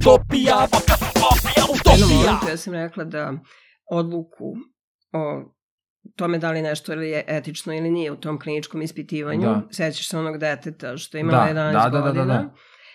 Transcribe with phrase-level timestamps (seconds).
[0.00, 2.22] utopija, podcast utopija, U jednom utopija.
[2.22, 3.32] momentu ja sam rekla da
[3.86, 4.54] odluku
[5.12, 5.42] o
[6.16, 9.40] tome da li nešto je etično ili nije u tom kliničkom ispitivanju.
[9.42, 9.62] Da.
[9.70, 12.24] Sećaš se onog deteta što je imala Da, 11 da, da, da, godina.
[12.24, 12.54] da, da.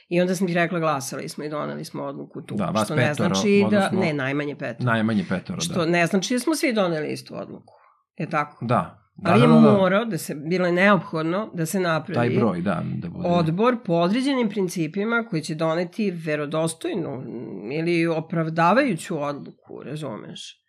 [0.09, 2.55] I onda sam ti rekla glasali smo i doneli smo odluku tu.
[2.55, 4.85] Da, vas što ne petoro, znači da, odnosno- ne, najmanje petoro.
[4.85, 5.85] Najmanje petoro, Što da.
[5.85, 7.73] ne znači da smo svi doneli istu odluku.
[8.17, 8.65] Je tako?
[8.65, 9.04] Da.
[9.17, 9.71] Da, Ali je da, da, da.
[9.71, 13.27] morao da se, bilo je neophodno da se napravi Taj broj, da, da bude.
[13.27, 17.23] odbor po određenim principima koji će doneti verodostojnu
[17.71, 20.61] ili opravdavajuću odluku, razumeš?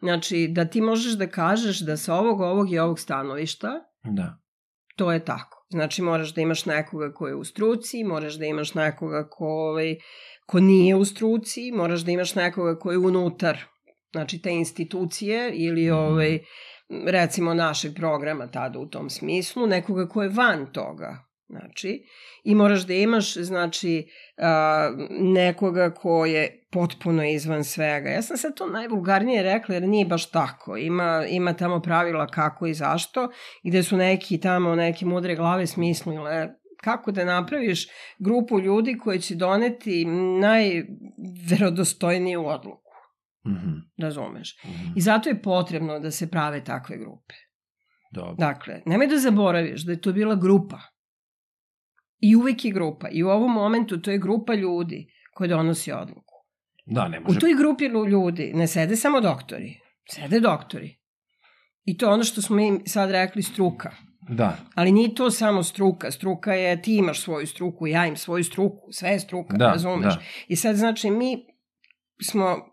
[0.00, 3.68] Znači, da ti možeš da kažeš da sa ovog, ovog i ovog stanovišta,
[4.04, 4.38] Da.
[4.96, 5.66] to je tako.
[5.70, 9.96] Znači, moraš da imaš nekoga ko je u struci, moraš da imaš nekoga ko, ovaj,
[10.46, 13.58] ko nije u struci, moraš da imaš nekoga ko je unutar
[14.12, 16.38] znači te institucije ili ovaj,
[17.06, 21.24] recimo našeg programa tada u tom smislu, nekoga ko je van toga.
[21.48, 22.04] Znači,
[22.44, 24.08] i moraš da imaš, znači,
[24.38, 24.90] a,
[25.20, 28.08] nekoga ko je potpuno izvan svega.
[28.08, 30.76] Ja sam sad to najvulgarnije rekla jer nije baš tako.
[30.76, 33.28] Ima, ima tamo pravila kako i zašto,
[33.64, 37.88] gde su neki tamo, neke mudre glave smislile kako da napraviš
[38.18, 40.04] grupu ljudi koji će doneti
[40.40, 42.79] najverodostojniju odluku.
[43.46, 43.70] Mhm.
[43.98, 44.56] Razumeš?
[44.64, 44.92] mhm.
[44.96, 47.34] I zato je potrebno da se prave takve grupe.
[48.12, 48.34] Dobro.
[48.34, 50.78] Dakle, nemoj da zaboraviš da je to bila grupa.
[52.18, 53.08] I uvek je grupa.
[53.08, 56.34] I u ovom momentu to je grupa ljudi koja donosi odluku.
[56.86, 57.38] Da, ne U može.
[57.38, 59.80] toj grupi ljudi ne sede samo doktori.
[60.10, 60.98] Sede doktori.
[61.84, 63.90] I to je ono što smo mi sad rekli struka.
[64.28, 64.56] Da.
[64.74, 66.10] Ali nije to samo struka.
[66.10, 70.14] Struka je, ti imaš svoju struku, ja im svoju struku, sve je struka, Da, razumeš?
[70.14, 70.20] da.
[70.48, 71.36] I sad znači mi
[72.22, 72.69] smo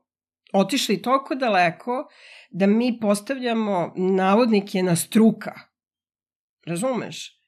[0.59, 2.07] otišli toliko daleko
[2.49, 5.53] da mi postavljamo navodnike na struka.
[6.65, 7.41] Razumeš?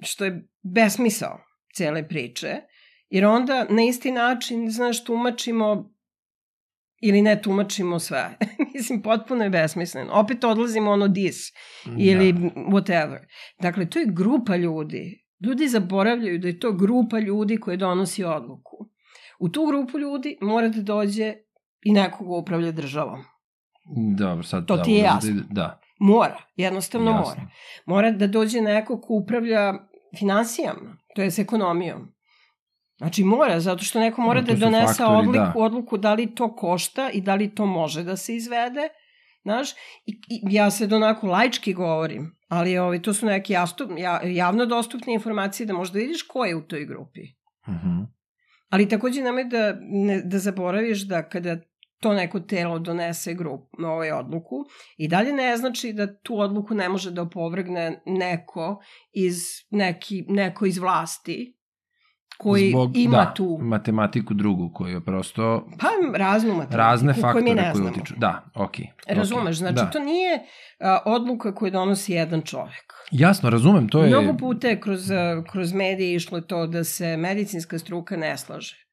[0.00, 1.40] Što je besmisao
[1.74, 2.56] cele priče.
[3.08, 5.94] Jer onda na isti način, znaš, tumačimo
[7.02, 8.38] ili ne tumačimo sve.
[8.74, 10.12] Mislim, potpuno je besmisleno.
[10.12, 11.36] Opet odlazimo ono dis
[11.98, 12.38] ili Da.
[12.38, 13.18] whatever.
[13.60, 15.24] Dakle, to je grupa ljudi.
[15.46, 18.90] Ljudi zaboravljaju da je to grupa ljudi koja donosi odluku.
[19.38, 21.34] U tu grupu ljudi mora da dođe
[21.84, 23.24] i neko ko upravlja državom.
[24.16, 24.66] Dobro, sad...
[24.66, 25.30] To da, ti je možda jasno.
[25.30, 27.24] ide- Da, Mora, jednostavno jasno.
[27.34, 27.50] mora.
[27.86, 29.74] Mora da dođe neko ko upravlja
[30.18, 32.14] finansijama, to je s ekonomijom.
[32.96, 35.52] Znači mora, zato što neko mora No, da su donese faktori, odliku, da.
[35.56, 38.88] odluku da li to košta i da li to može da se izvede.
[39.42, 39.70] Znaš,
[40.06, 44.66] i, i ja sad onako laički govorim, ali ovaj, to su neke jastup, ja, javno
[44.66, 47.20] dostupne informacije da možda vidiš ko je u toj grupi.
[47.68, 48.00] Mhm.
[48.68, 51.56] Ali takođe nemoj da, ne, da zaboraviš da kada
[52.00, 54.56] to neko telo donese grup, ovaj odluku
[54.96, 58.82] i dalje ne znači da tu odluku ne može da opovrgne neko
[59.12, 59.36] iz
[59.70, 61.56] neki, neko iz vlasti
[62.38, 67.24] koji Zbog, ima da, tu matematiku drugu koju je prosto pa raznu matematiku razne koju
[67.24, 67.90] mi faktore ne koji znamo.
[67.90, 68.14] utiču.
[68.16, 68.86] Da, okej.
[69.02, 69.16] okej.
[69.16, 69.90] Razumeš, znači da.
[69.90, 70.38] to nije
[70.80, 72.92] a, odluka koju donosi jedan čovek.
[73.10, 74.08] Jasno, razumem, to je...
[74.08, 75.10] Mnogo puta je kroz,
[75.52, 78.83] kroz medije išlo to da se medicinska struka ne slaže.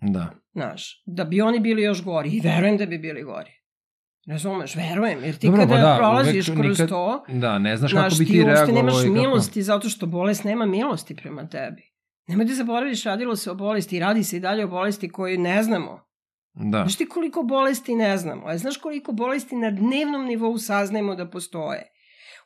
[0.00, 0.30] Da.
[0.52, 2.30] Znaš, da bi oni bili još gori.
[2.30, 3.50] I verujem da bi bili gori.
[4.26, 5.24] Razumeš, verujem.
[5.24, 8.18] Jer ti Dobro, kada da, prolaziš uvek kroz nikad- to, Da, ne znaš znaš, kako
[8.18, 9.12] bi ti ti uopšte reagovao nemaš kako...
[9.12, 11.82] milosti zato što bolest nema milosti prema tebi.
[12.26, 15.38] Nemoj da zaboraviš, radilo se o bolesti i radi se i dalje o bolesti koju
[15.38, 16.00] ne znamo.
[16.54, 16.78] Da.
[16.78, 18.46] Znaš ti koliko bolesti ne znamo?
[18.46, 21.82] A znaš koliko bolesti na dnevnom nivou saznajemo da postoje?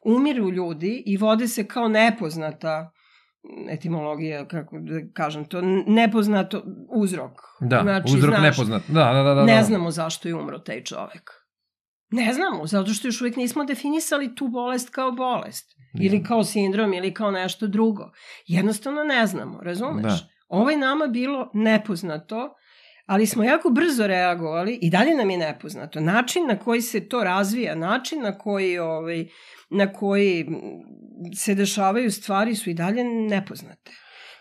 [0.04, 2.90] Umiru ljudi i vode se kao nepoznata
[3.70, 7.32] etimologija, kako da kažem to, nepoznato uzrok.
[7.60, 8.82] Da, Znači, uzrok znaš, nepoznat.
[8.88, 9.44] Da, da, da, da.
[9.44, 9.62] ne da.
[9.62, 11.30] znamo zašto je umro taj čovek.
[12.10, 15.72] Ne znamo, zato što još uvijek nismo definisali tu bolest kao bolest.
[16.00, 18.10] Ili kao sindrom, ili kao nešto drugo.
[18.46, 20.04] Jednostavno ne znamo, razumeš?
[20.04, 20.28] Da.
[20.48, 22.54] Ovo je nama bilo nepoznato,
[23.06, 26.00] ali smo jako brzo reagovali i dalje nam je nepoznato.
[26.00, 29.26] Način na koji se to razvija, način na koji, ovaj,
[29.70, 30.46] na koji
[31.36, 33.92] se dešavaju stvari su i dalje nepoznate.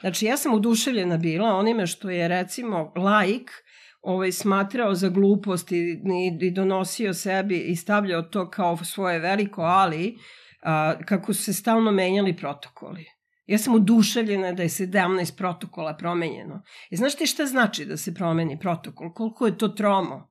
[0.02, 3.52] Znači, ja sam oduševljena bila onime što je, recimo, laik
[4.02, 9.62] ovaj, smatrao za glupost i, i, i donosio sebi i stavljao to kao svoje veliko
[9.62, 10.18] ali,
[10.64, 13.06] a, kako su se stalno menjali protokoli.
[13.52, 16.62] Ja sam oduševljena da je 17 protokola promenjeno.
[16.90, 19.14] I znaš ti šta znači da se promeni protokol?
[19.14, 20.30] Koliko je to tromo?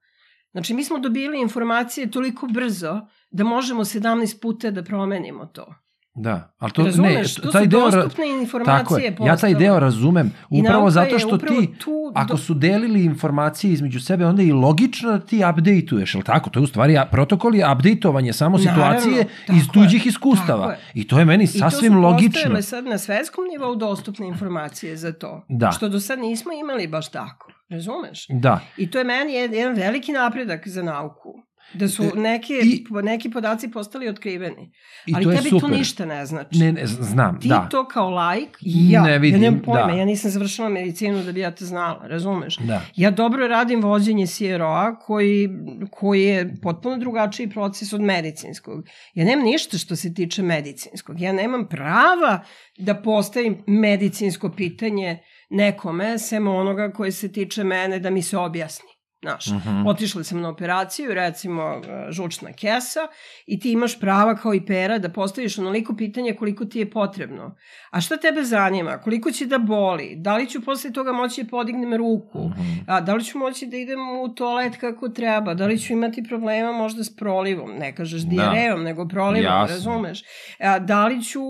[0.52, 3.00] Znači, mi smo dobili informacije toliko brzo
[3.30, 5.74] da možemo 17 puta da promenimo to.
[6.14, 9.16] Da, ali to Razumeš, ne, to taj su deo dostupne informacije Tako je.
[9.20, 13.72] Ja taj deo razumem I upravo zato što upravo ti tu ako su delili informacije
[13.72, 16.50] između sebe onda je i logično da ti updateuješ, al tako?
[16.50, 20.76] To je u stvari protokol je updateovanje samo Naravno, situacije iz je, tuđih iskustava.
[20.94, 22.30] I to je meni I to sasvim su logično.
[22.32, 25.44] postojale sad na svetskom nivou dostupne informacije za to.
[25.48, 25.70] Da.
[25.70, 27.52] Što do sad nismo imali baš tako.
[27.68, 28.26] Razumeš?
[28.28, 28.60] Da.
[28.76, 31.42] I to je meni jed- jedan veliki napredak za nauku.
[31.72, 34.72] Da su E, neke, i- neki podaci postali otkriveni.
[35.06, 35.60] I Ali to tebi super.
[35.60, 36.58] to ništa ne znači.
[36.58, 37.68] Ne, ne, znam, Ti da.
[37.68, 39.92] to kao laik, ja, Ne vidim, ja nemam pojma, da.
[39.92, 42.56] ja nisam završila medicinu da bi ja to znala, razumeš?
[42.56, 42.82] Da.
[42.96, 45.48] Ja dobro radim vođenje CRO-a koji,
[45.90, 48.84] koji je potpuno drugačiji proces od medicinskog.
[49.14, 51.20] Ja nemam ništa što se tiče medicinskog.
[51.20, 52.44] Ja nemam prava
[52.78, 55.18] da postavim medicinsko pitanje
[55.50, 58.88] nekome, sem onoga koje se tiče mene da mi se objasni.
[59.22, 59.86] Znaš, Mhm.
[59.86, 61.80] otišla sam na operaciju, recimo e,
[62.10, 63.00] žučna kesa,
[63.46, 67.56] i ti imaš prava kao i pera da postaviš onoliko pitanja koliko ti je potrebno.
[67.90, 68.98] A šta tebe zanima?
[68.98, 70.14] Koliko će da boli?
[70.16, 72.48] Da li ću posle toga moći da podignem ruku?
[72.48, 72.62] Mhm.
[72.86, 75.54] A da li ću moći da idem u toalet kako treba?
[75.54, 77.70] Da li ću imati problema možda s prolivom?
[77.72, 78.28] Ne kažeš Da.
[78.28, 79.74] dijarejom, nego prolivom, Jasno.
[79.74, 80.22] razumeš?
[80.60, 81.40] A, da li ću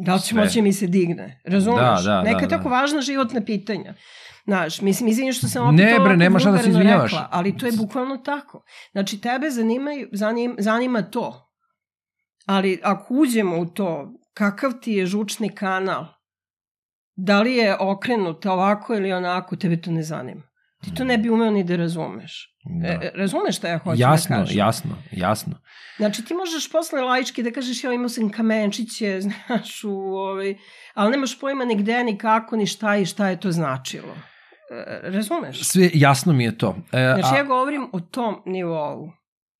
[0.00, 1.40] da li će moći da mi se digne?
[1.44, 1.80] Razumeš?
[1.96, 2.56] Da, da, Neka da, da.
[2.56, 3.94] tako važna životna pitanja.
[4.48, 7.10] Znaš, mislim, izvinjam što sam opet Ne, bre, nema šta da se izvinjavaš.
[7.10, 8.64] Rekla, ali to je bukvalno tako.
[8.92, 11.52] Znači, tebe zanimaju, zanim, zanima to.
[12.46, 16.06] Ali ako uđemo u to, kakav ti je žučni kanal,
[17.16, 20.42] da li je okrenut ovako ili onako, tebe to ne zanima.
[20.84, 22.56] Ti to ne bi umeo ni da razumeš.
[22.64, 22.88] Da.
[22.88, 24.58] E, razumeš šta ja hoću jasno, da kažem?
[24.58, 25.54] jasno, jasno.
[25.96, 30.56] Znači ti možeš posle laički da kažeš ja imao sam kamenčiće, znaš, u, ovaj,
[30.94, 34.14] ali nemaš pojma ni gde, ni kako, ni šta i šta je to značilo.
[34.70, 35.62] E, razumeš?
[35.62, 36.76] Sve jasno mi je to.
[36.92, 39.10] E, Znači a- ja govorim o tom nivou.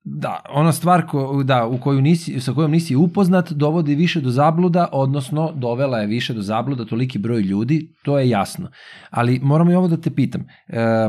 [0.05, 4.31] Da, ona stvar ko, da, u koju nisi, sa kojom nisi upoznat dovodi više do
[4.31, 8.71] zabluda, odnosno dovela je više do zabluda toliki broj ljudi, to je jasno.
[9.11, 10.47] Ali moram i ovo da te pitam.
[10.69, 11.09] E, e,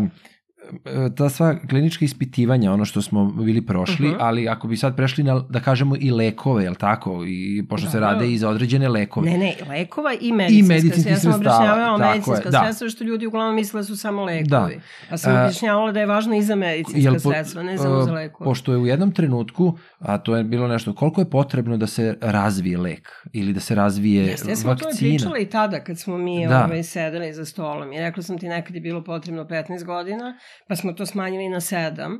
[1.12, 4.18] ta sva klinička ispitivanja, ono što smo bili prošli, Mhm.
[4.20, 7.24] ali ako bi sad prešli na, da kažemo, i lekove, jel tako?
[7.26, 9.30] I, pošto Da, se rade i za određene lekove.
[9.30, 10.74] Ne, ne, lekova i medicinska.
[10.74, 12.60] medicinskih ja sam objašnjavala tako je, medicinska da.
[12.60, 14.44] sredstva, što ljudi uglavnom misle da su samo lekovi.
[14.46, 14.70] Da.
[15.10, 18.12] A sam objašnjavala da je važno i za medicinska Jel po- sredstva, ne samo za
[18.12, 18.46] e, lekove.
[18.46, 19.70] Pošto je u jednom trenutku,
[20.00, 23.76] a to je bilo nešto, koliko je potrebno da se razvije lek ili da se
[23.76, 25.10] razvije Jeste, ja sam o tome vakcina?
[25.10, 26.66] pričala i tada kad smo mi Da.
[26.66, 30.76] ovaj, sedeli za stolom i rekla sam ti nekad je bilo potrebno 15 godina, pa
[30.76, 32.20] smo to smanjili na 7,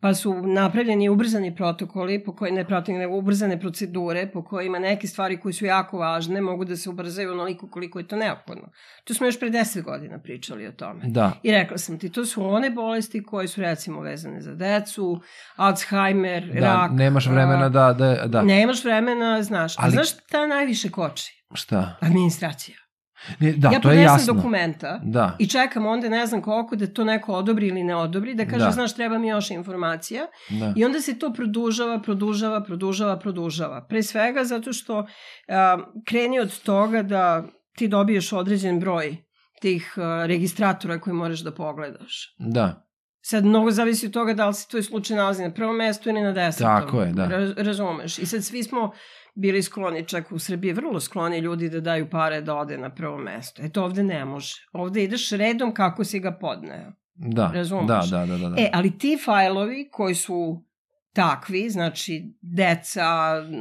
[0.00, 5.40] pa su napravljeni ubrzani protokoli, po koji, ne protokoli, ubrzane procedure po kojima neke stvari
[5.40, 8.68] koje su jako važne mogu da se ubrzaju onoliko koliko je to neophodno.
[9.04, 11.00] To smo još pre 10 godina pričali o tome.
[11.04, 15.20] Da, I rekla sam ti, to su one bolesti koje su recimo vezane za decu,
[15.56, 16.90] Alzheimer, da rak.
[16.94, 18.42] nemaš vremena da, da, da.
[18.42, 19.74] Nemaš vremena, znaš.
[19.78, 19.84] Ali...
[19.84, 21.44] Ali- A znaš šta najviše koči?
[21.54, 21.96] Šta?
[22.00, 22.76] Administracija.
[23.40, 24.34] Ne, da, ja to je jasno.
[24.34, 28.34] dokumenta Da, i čekam onda ne znam koliko da to neko odobri ili ne odobri,
[28.34, 28.70] da kaže Da.
[28.70, 30.72] znaš treba mi još informacija da.
[30.76, 33.86] i onda se to produžava, produžava, produžava, produžava.
[33.88, 35.06] Pre svega zato što
[35.48, 37.44] a, kreni od toga da
[37.76, 39.16] ti dobiješ određen broj
[39.60, 42.34] tih a, registratora koje moraš da pogledaš.
[42.38, 42.89] Da,
[43.22, 46.20] Sad mnogo zavisi od toga da li se tvoj slučaj nalazi na prvom mestu ili
[46.20, 46.66] na desetom.
[46.66, 47.26] Tako je, da.
[47.26, 48.18] Raz, razumeš.
[48.18, 48.90] I sad svi smo
[49.34, 53.18] bili skloni, čak u Srbiji vrlo skloni ljudi da daju pare da ode na prvo
[53.18, 53.62] mesto.
[53.62, 54.54] E to ovde ne može.
[54.72, 56.92] Ovde ideš redom kako si ga podneo.
[57.14, 57.86] da, Razumeš.
[57.86, 58.62] da, da, da, da, da.
[58.62, 60.64] E, ali ti fajlovi koji su
[61.12, 63.06] takvi, znači deca,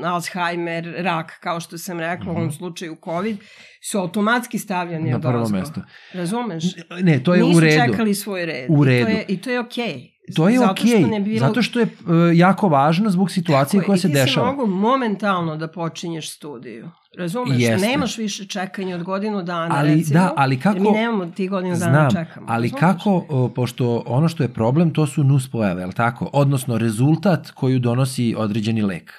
[0.05, 2.51] Alzheimer, rak, kao što sam rekla, u ovom Mhm.
[2.51, 3.37] slučaju COVID,
[3.83, 5.81] su automatski stavljani na prvo mesto.
[6.13, 6.63] Razumeš?
[7.01, 7.85] Ne, to je Nisu u redu.
[7.85, 8.65] čekali svoj red.
[8.69, 9.05] U I redu.
[9.05, 10.18] to je, i to je okej.
[10.29, 11.47] To je okej, što ne bi bilo...
[11.47, 11.89] zato što je e,
[12.33, 14.47] jako važno zbog situacije Tako koja se I ti si dešava.
[14.47, 16.89] mogu momentalno da počinješ studiju.
[17.17, 17.57] Razumeš?
[17.59, 17.87] Jeste.
[17.87, 20.13] Nemaš više čekanja od godinu dana, Ali recimo.
[20.13, 22.45] da, ali kako- mi nemamo ti godinu dana Znam, da čekamo.
[22.49, 22.79] ali razumeš?
[22.79, 26.29] kako, o, pošto ono što je problem, to su nuspojave, je li tako?
[26.33, 29.13] Odnosno, rezultat koju donosi određeni lek.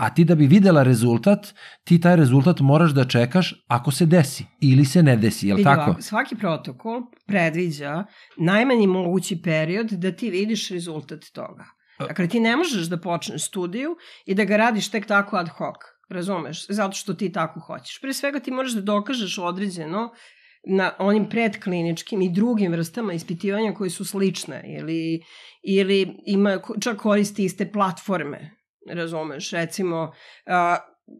[0.00, 1.54] A ti da bi videla rezultat,
[1.84, 5.58] ti taj rezultat moraš da čekaš ako se desi ili se ne desi, je li
[5.58, 6.02] Vidi tako?
[6.02, 8.04] svaki protokol predviđa
[8.38, 11.64] najmanji mogući period da ti vidiš rezultat toga.
[11.98, 15.76] Dakle, ti ne možeš da počneš studiju i da ga radiš tek tako ad hoc,
[16.08, 16.66] razumeš?
[16.68, 18.00] Zato što ti tako hoćeš.
[18.00, 20.10] Pre svega ti moraš da dokažeš određeno
[20.68, 25.20] na onim predkliničkim i drugim vrstama ispitivanja koje su slične ili,
[25.62, 28.59] ili ima, čak koristi iste platforme,
[28.94, 29.50] razumeš?
[29.50, 30.12] Recimo,
[30.46, 30.76] a,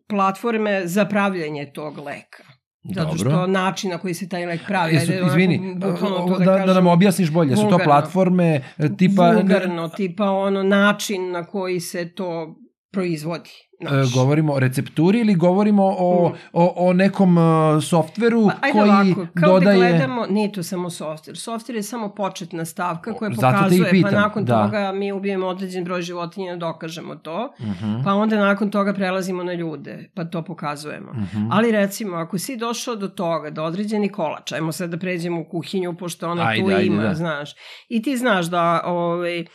[0.08, 2.44] platforme za pravljanje tog leka.
[2.82, 3.30] Zato Dobro.
[3.30, 6.38] što način na koji se taj lek pravi, Jesu, ajde, onako, izvini, bukvalno o, to
[6.38, 7.84] da, da, nam objasniš bolje, su to vulgarno.
[7.84, 9.32] platforme e, tipa...
[9.32, 12.56] vulgarno, tipa ono način na koji se to
[12.92, 13.50] proizvodi.
[13.80, 14.14] E, Znaš.
[14.14, 16.32] govorimo o recepturi ili govorimo o, Mm.
[16.52, 17.44] o, o nekom uh,
[17.82, 19.78] softveru Pa, ajde koji ovako, kao dodaje...
[19.80, 21.34] da gledamo, nije to samo software.
[21.42, 24.64] Software je samo početna stavka koja pokazuje, pa nakon da.
[24.64, 29.44] toga mi ubijemo određen broj životinja i dokažemo to, Mhm, pa onda nakon toga prelazimo
[29.44, 31.12] na ljude, pa to pokazujemo.
[31.12, 31.46] mhm.
[31.52, 35.44] Ali recimo, ako si došao do toga, da određeni kolač, ajmo sad da pređemo u
[35.44, 37.14] kuhinju, pošto ona Ajde, tu ajde, ima, da.
[37.14, 37.50] znaš,
[37.88, 39.46] i ti znaš da ovaj, uh,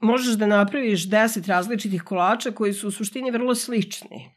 [0.00, 4.34] možeš da napraviš 10 različitih kolača koji su u suštini vrlo slični.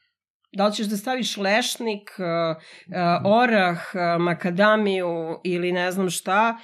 [0.53, 6.57] Da li ćeš da staviš lešnik, uh, uh, orah, uh, makadamiju ili ne znam šta,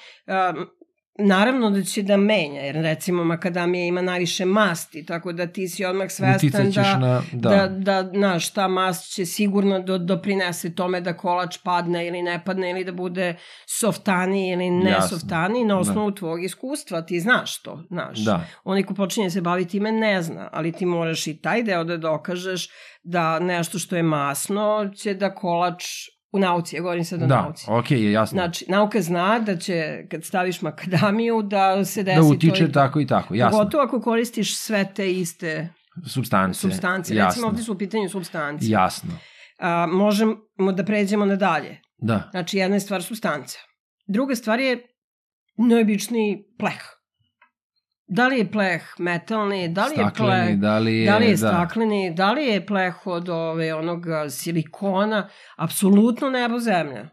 [1.20, 5.86] naravno da će da menja, jer recimo makadamija ima najviše masti, tako da ti si
[5.86, 7.50] odmah svestan da, na, da.
[7.50, 12.42] da, da, znaš, ta mast će sigurno do, doprinese tome da kolač padne ili ne
[12.46, 15.18] padne ili da bude softani ili ne Jasno.
[15.18, 16.16] softani na osnovu da.
[16.16, 18.20] tvog iskustva, ti znaš to, znaš.
[18.20, 18.46] Da.
[18.64, 21.98] Onaj ko počinje se baviti time ne zna, ali ti moraš i taj deo da
[21.98, 22.70] dokažeš
[23.04, 25.84] da nešto što je masno će da kolač
[26.34, 27.66] u nauci, ja govorim sad o Da, nauci.
[27.70, 28.36] okej, je jasno.
[28.36, 29.74] Znači, nauka zna da će,
[30.12, 32.74] kad staviš makadamiju, da se desi da to utiče i to.
[32.74, 33.58] tako i tako, jasno.
[33.60, 35.70] Pogotovo ako koristiš sve te iste
[36.08, 36.60] Substance.
[36.60, 37.16] substance.
[37.16, 37.30] jasno.
[37.30, 38.66] Recimo, ovde su u pitanju substance.
[38.68, 39.12] Jasno.
[39.60, 40.36] A, možemo
[40.74, 41.82] da pređemo nadalje.
[41.98, 42.28] Da.
[42.32, 43.60] Znači, jedna je stvar substanca.
[44.08, 44.88] Druga stvar je
[45.58, 46.82] najobičniji pleh.
[48.08, 50.60] Da li je pleh metalni, da li je Stakleni, pleh...
[50.60, 51.06] da li je...
[51.06, 51.38] Da li je da.
[51.38, 57.10] stakleni, da li je pleh od ove, onog silikona, apsolutno nebo zemlja.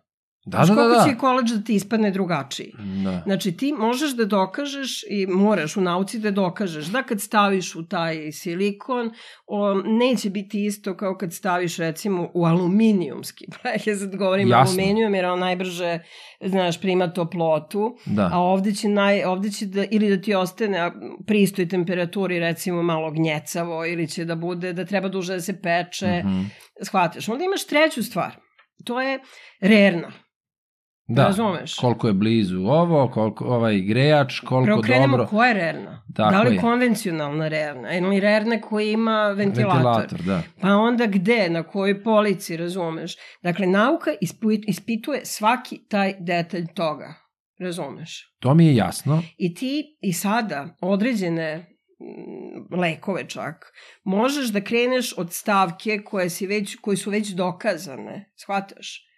[0.50, 1.04] Da, Znaš da, da, koliko da.
[1.04, 2.72] će kolač da ti ispadne drugačiji.
[3.04, 3.22] da.
[3.24, 7.84] Znači ti možeš da dokažeš i moraš u nauci da dokažeš da kad staviš u
[7.84, 9.10] taj silikon
[9.46, 13.86] o, neće biti isto kao kad staviš recimo u aluminijumski pleh.
[13.88, 14.72] Ja sad govorim Jasno.
[14.72, 15.98] aluminijum jer on najbrže
[16.42, 18.30] znaš, prima toplotu, Da.
[18.32, 20.92] a ovde će, naj, ovde će da, ili da ti ostane a,
[21.26, 25.60] pri istoj temperaturi recimo malo gnjecavo ili će da bude da treba duže da se
[25.62, 26.22] peče.
[26.24, 26.42] Mhm.
[26.82, 27.28] Shvataš.
[27.28, 28.36] Onda imaš treću stvar.
[28.84, 29.18] To je
[29.60, 30.12] rerna.
[31.12, 31.24] Da.
[31.24, 31.74] Razumeš?
[31.74, 35.30] Koliko je blizu ovo, koliko ovaj grejač, koliko Prvo krenemo dobro...
[35.30, 36.02] koja je rerna.
[36.16, 36.60] Tako da li je.
[36.60, 39.76] konvencionalna rerna ili rerna koja ima ventilator.
[39.76, 40.42] Ventilator, da.
[40.60, 43.16] Pa onda gde, na kojoj polici, razumeš?
[43.42, 44.10] Dakle, nauka
[44.66, 47.14] ispituje svaki taj detalj toga.
[47.58, 48.36] Razumeš?
[48.38, 49.22] To mi je jasno.
[49.38, 53.72] I ti i sada određene mm, lekove čak,
[54.04, 59.09] možeš da kreneš od stavke koje, si već, koje su već dokazane, shvataš?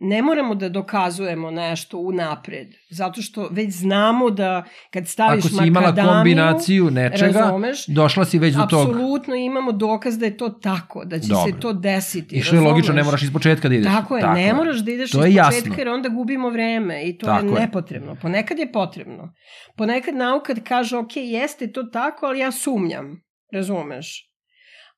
[0.00, 5.66] Ne moramo da dokazujemo nešto unapred, zato što već znamo da kad staviš Ako si
[5.66, 8.88] imala kombinaciju nečega, razumeš, došla si već do tog.
[8.88, 11.52] apsolutno imamo dokaz da je to tako, da će Dobro.
[11.52, 12.36] se to desiti.
[12.36, 13.92] I što je logično, ne moraš iz početka da ideš.
[13.92, 15.74] Tako je, ne moraš da ideš To iz je početka jasno.
[15.78, 17.60] jer onda gubimo vreme i to Tako je je.
[17.60, 18.16] nepotrebno.
[18.22, 19.34] Ponekad je potrebno.
[19.76, 23.22] Ponekad nauka kaže, ok, jeste to tako, ali ja sumnjam.
[23.52, 24.24] Razumeš?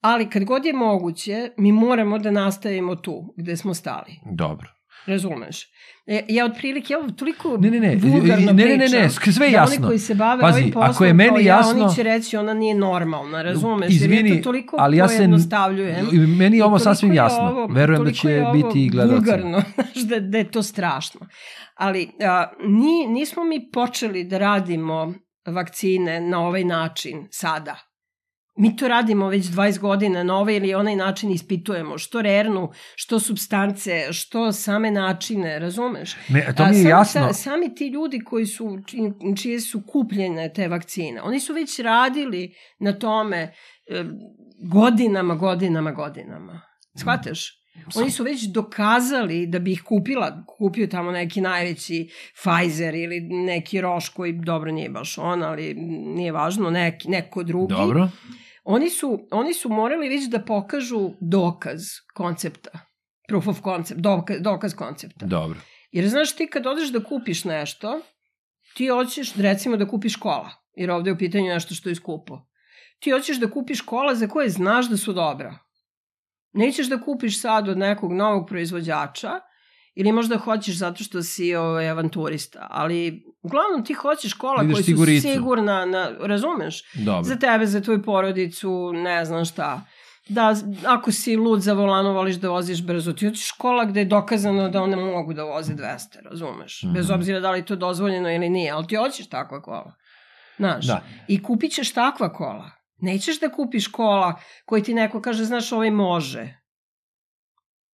[0.00, 4.21] Ali kad god je moguće, mi moramo da nastavimo tu gde smo stali.
[4.33, 4.79] Dobro.
[5.07, 5.66] Razumeš?
[6.07, 9.47] E, ja otprilike, ja toliko Ne, ne, ne, vulgarno ne, ne, ne, ne, pričam, sve
[9.47, 9.76] je da jasno.
[9.76, 12.02] oni koji se bave Pazi, ovim poslom ako je meni kao ja, jasno- oni će
[12.02, 13.83] reći ona nije normalna, razumeš?
[13.83, 15.28] jer Izvini, ja to toliko ali ja se-.
[16.28, 17.42] Meni je ovo sasvim je jasno.
[17.42, 19.14] ovo- Verujem da će je biti i gledalca.
[19.16, 19.62] vulgarno,
[20.09, 21.21] da, da je to strašno.
[21.75, 25.14] Ali a, ni, nismo mi počeli da radimo
[25.47, 27.76] vakcine na ovaj način sada.
[28.61, 31.99] Mi to radimo već 20 godina na ovaj ili onaj način ispitujemo.
[31.99, 36.17] Što rernu, što substance, što same načine, razumeš?
[36.29, 37.21] Ne, to mi je jasno.
[37.23, 41.79] sa- sami ti ljudi koji su, či- čije su kupljene te vakcine, oni su već
[41.79, 44.05] radili na tome e,
[44.62, 46.61] godinama, godinama, godinama.
[46.95, 47.61] Shvataš?
[47.97, 53.81] Oni su već dokazali da bi ih kupila, kupio tamo neki najveći Pfizer ili neki
[53.81, 55.75] Roš koji dobro nije baš on, ali
[56.14, 57.75] nije važno, neki, neko drugi.
[57.75, 58.09] Dobro.
[58.64, 61.81] Oni su, oni su morali već da pokažu dokaz
[62.14, 62.71] koncepta.
[63.29, 65.26] Proof of concept, dokaz, dokaz koncepta.
[65.26, 65.61] Dobro.
[65.90, 68.00] Jer znaš ti kad odeš da kupiš nešto,
[68.75, 72.47] ti hoćeš recimo da kupiš kola, jer ovde je u pitanju nešto što je skupo.
[73.00, 75.59] Ti hoćeš da kupiš kola za koje znaš da su dobra.
[76.52, 79.40] Nećeš da kupiš sad od nekog novog proizvođača,
[79.94, 84.82] ili možda hoćeš zato što si ovaj, avanturista, ali uglavnom ti hoćeš kola Ideš koji
[84.82, 85.28] su siguricu.
[85.28, 86.82] sigurna, na, razumeš?
[86.94, 87.23] Dobro.
[87.23, 89.87] Za tebe, za tvoju porodicu, ne znam šta.
[90.28, 90.54] Da,
[90.87, 94.68] ako si lud za volanom, voliš da voziš brzo, ti hoćeš škola gde je dokazano
[94.68, 95.99] da one mogu da voze 200,
[96.30, 96.82] razumeš?
[96.85, 96.92] Mhm.
[96.94, 99.94] Bez obzira da li je to dozvoljeno ili nije, ali ti hoćeš takva kola.
[100.56, 101.00] Znaš, Da.
[101.28, 102.70] i kupit ćeš takva kola.
[102.99, 106.60] Nećeš da kupiš kola koji ti neko kaže, znaš, ovaj može.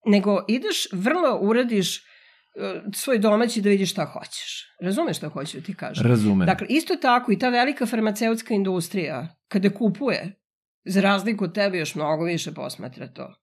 [0.06, 2.02] Nego ideš, vrlo uradiš e,
[2.94, 4.66] svoj domaći da vidiš šta hoćeš.
[4.80, 6.06] Razumeš šta hoću da ti kažem?
[6.06, 6.46] Razumem.
[6.46, 10.36] Dakle, isto tako i ta velika farmaceutska industrija, kada kupuje,
[10.88, 13.34] Za razliku od tebe još mnogo više posmatra to.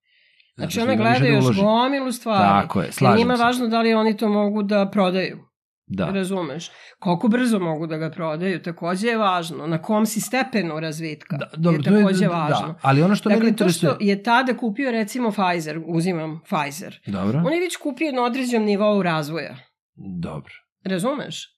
[0.56, 2.62] Znači, što ona gleda da još gomilu stvari.
[2.62, 3.44] Tako je, slažem njima se.
[3.44, 5.40] važno da li oni to mogu da prodaju.
[5.86, 6.06] Da.
[6.06, 6.72] Razumeš?
[7.00, 9.68] Koliko brzo mogu da ga prodaju, takođe je važno.
[9.68, 12.76] Na kom si stepenu razvitka Da, dobro, je to je, takođe da, važno.
[12.82, 13.92] ali ono što mene dakle, to interesuje...
[13.92, 18.66] što je tada kupio recimo Pfizer, uzimam Pfizer, Dobro, on je već kupio na određenom
[18.66, 19.56] nivou razvoja.
[20.22, 20.54] dobro.
[20.86, 21.53] Razumeš?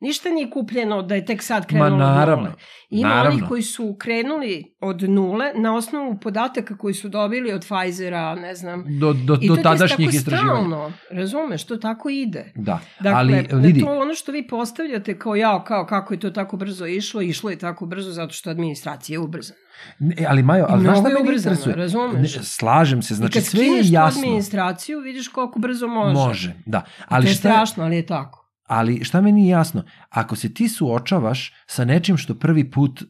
[0.00, 2.54] Ništa nije kupljeno da je tek sad Ma krenulo od naravno, nule.
[2.90, 3.30] Ima naravno.
[3.30, 8.54] onih koji su krenuli od nule na osnovu podataka koji su dobili od Pfizera, ne
[8.54, 8.84] znam.
[9.00, 10.54] Do, do, I to je tadašnjih tako istraživanja.
[10.54, 12.52] stalno, razumeš, to tako ide.
[12.54, 16.30] Da, Dakle, ali vidi, to ono što vi postavljate kao ja, kao kako je to
[16.30, 19.58] tako brzo išlo, išlo je tako brzo zato što administracija je ubrzana.
[19.98, 21.76] ne, ali Majo, ali znaš šta meni ubrzano, interesuje?
[21.76, 22.36] razumeš?
[22.36, 24.20] Ne, slažem se, znači kad sve je skineš tu jasno.
[24.20, 26.14] administraciju, vidiš koliko brzo može.
[26.14, 26.84] Može, da.
[27.08, 28.39] Ali to je šta, strašno, ali je tako.
[28.70, 29.82] Ali šta meni nije jasno?
[30.10, 33.06] Ako se ti suočavaš sa nečim što prvi put uh,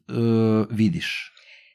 [0.70, 1.26] vidiš,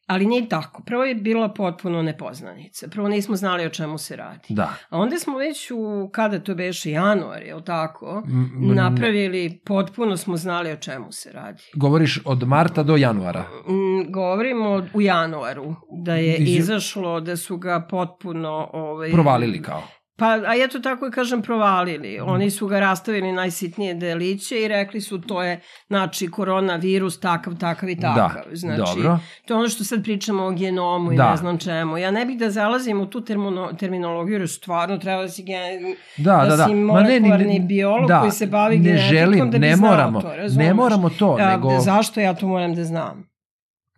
[0.08, 0.84] Ali nije tako.
[0.84, 2.88] Prvo je bila potpuno nepoznanica.
[2.88, 4.48] Prvo nismo znali o čemu se radi.
[4.50, 4.74] da.
[4.90, 9.62] A onda smo već u, kada to beše, januar, je li tako, M- m- napravili,
[9.66, 11.64] potpuno smo znali o čemu se radi.
[11.76, 13.42] Govoriš od marta do januara.
[13.68, 18.70] Mm, Govorimo u januaru, da je Iz- izašlo, da su ga potpuno...
[18.74, 19.84] Ovaj, Provalili kao.
[20.18, 22.20] Pa, a ja to tako i kažem provalili.
[22.20, 27.90] Oni su ga rastavili najsitnije deliće i rekli su to je, znači, koronavirus takav, takav
[27.90, 28.44] i takav.
[28.50, 29.20] Da, znači, dobro.
[29.46, 31.32] To je ono što sad pričamo o genomu i Da.
[31.32, 31.98] ne znam čemu.
[31.98, 35.96] Ja ne bih da zalazim u tu termono, terminologiju, jer stvarno treba da si, gen,
[36.18, 36.66] Da, da da, da.
[36.66, 39.92] si Ma ne, molekularni biolog koji se bavi ne genetikom želim, da bi ne znao
[39.92, 40.68] moramo, to, razumeš?
[40.68, 41.80] ne moramo to, A, nego...
[41.80, 43.35] Zašto ja to moram da znam?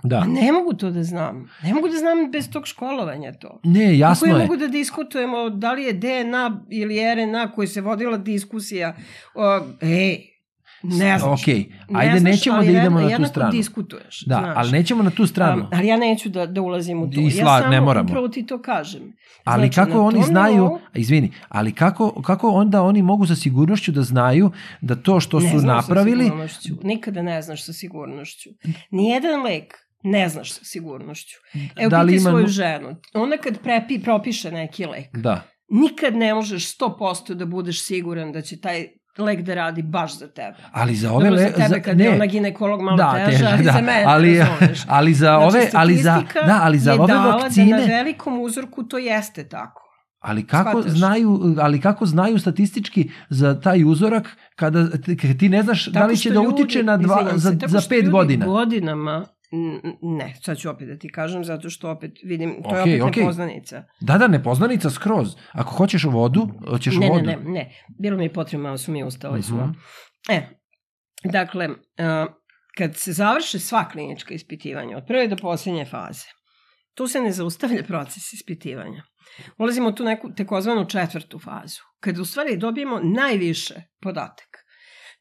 [0.07, 0.17] Da.
[0.17, 1.49] A ne mogu to da znam.
[1.63, 3.59] Ne mogu da znam bez tog školovanja to.
[3.63, 4.47] Ne, jasno Kako ja je.
[4.47, 8.95] mogu da diskutujemo da li je DNA ili RNA koji se vodila diskusija?
[9.35, 10.17] O, ej,
[10.83, 11.21] ne znaš.
[11.23, 13.51] Ok, Ne ajde znaš, nećemo ali da idemo na tu stranu.
[13.51, 14.21] diskutuješ.
[14.21, 14.53] Da, znaš.
[14.57, 15.61] ali nećemo na tu stranu.
[15.61, 17.19] Um, ali ja neću da, da ulazim u to.
[17.19, 18.05] I ja sla- samo ne moramo.
[18.05, 19.01] upravo ti to kažem.
[19.43, 23.35] Ali Znači, kako na oni znaju, nivou- izvini, ali kako, kako onda oni mogu sa
[23.35, 26.73] sigurnošću da znaju da to što Ne su znaš napravili, Sa sigurnošću.
[26.83, 28.49] Nikada ne znaš sa sigurnošću.
[28.91, 29.73] Nijedan lek
[30.03, 31.35] ne znaš sa sigurnošću.
[31.75, 32.95] Evo, Da li pitaj ima- svoju ženu.
[33.15, 38.41] Ona kad prepi, propiše neki lek, da, nikad ne možeš 100% da budeš siguran da
[38.41, 38.87] će taj
[39.17, 40.55] lek da radi baš za tebe.
[40.71, 41.23] ali za ove...
[41.25, 44.39] Dobro, le- za tebe kad je ona ginekolog malo da, teža, ali za mene, ali,
[44.39, 44.79] razumeš.
[44.87, 48.39] ali za Znači, ove, ali za, da, ali za ove dala vakcine, Da na velikom
[48.39, 49.81] uzorku to jeste tako.
[50.19, 51.29] ali kako znaju,
[51.59, 54.87] ali kako znaju statistički za taj uzorak kada
[55.39, 57.57] ti- ne znaš da Tako li što će da ljudi- utiče na dva, za, se,
[57.63, 58.45] za što pet ljudi godina.
[58.45, 59.25] godinama,
[60.01, 63.09] ne, sad ću opet da ti kažem, zato što opet vidim, to je Okej, opet
[63.09, 63.21] okej.
[63.23, 63.83] nepoznanica.
[63.99, 65.35] Da, da, nepoznanica skroz.
[65.51, 67.25] Ako hoćeš vodu, hoćeš Ne, ne, vodu.
[67.25, 69.55] ne, ne, bilo mi je potrebno, malo su mi ustali Mhm.
[69.55, 69.69] uh
[70.29, 70.41] E,
[71.23, 71.75] dakle, uh,
[72.77, 76.25] kad se završe sva klinička ispitivanja, od prve do posljednje faze,
[76.93, 79.03] tu se ne zaustavlja proces ispitivanja.
[79.57, 84.46] Ulazimo u tu neku tekozvanu četvrtu fazu, kad u stvari dobijemo najviše podataka.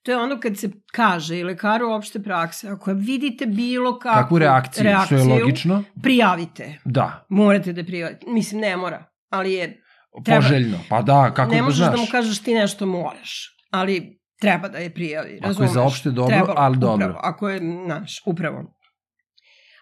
[0.07, 4.39] To je ono kad se kaže i lekaru opšte prakse, ako vidite bilo kakvu, Kakvu
[4.39, 5.85] reakciju, reakciju što je logično.
[6.03, 6.79] prijavite.
[6.85, 8.27] Da, Morate da prijavite.
[8.29, 9.83] Mislim, ne mora, ali je
[10.25, 10.41] Treba.
[10.41, 10.79] poželjno.
[10.89, 11.91] Pa da, kako ne da možeš znaš.
[11.91, 15.71] da mu kažeš ti nešto moraš, ali treba da je prijavi, Ako je razumeš?
[15.71, 17.07] za opšte dobro, Trebalo, ali dobro.
[17.07, 18.77] Upravo, ako je, znaš, upravo.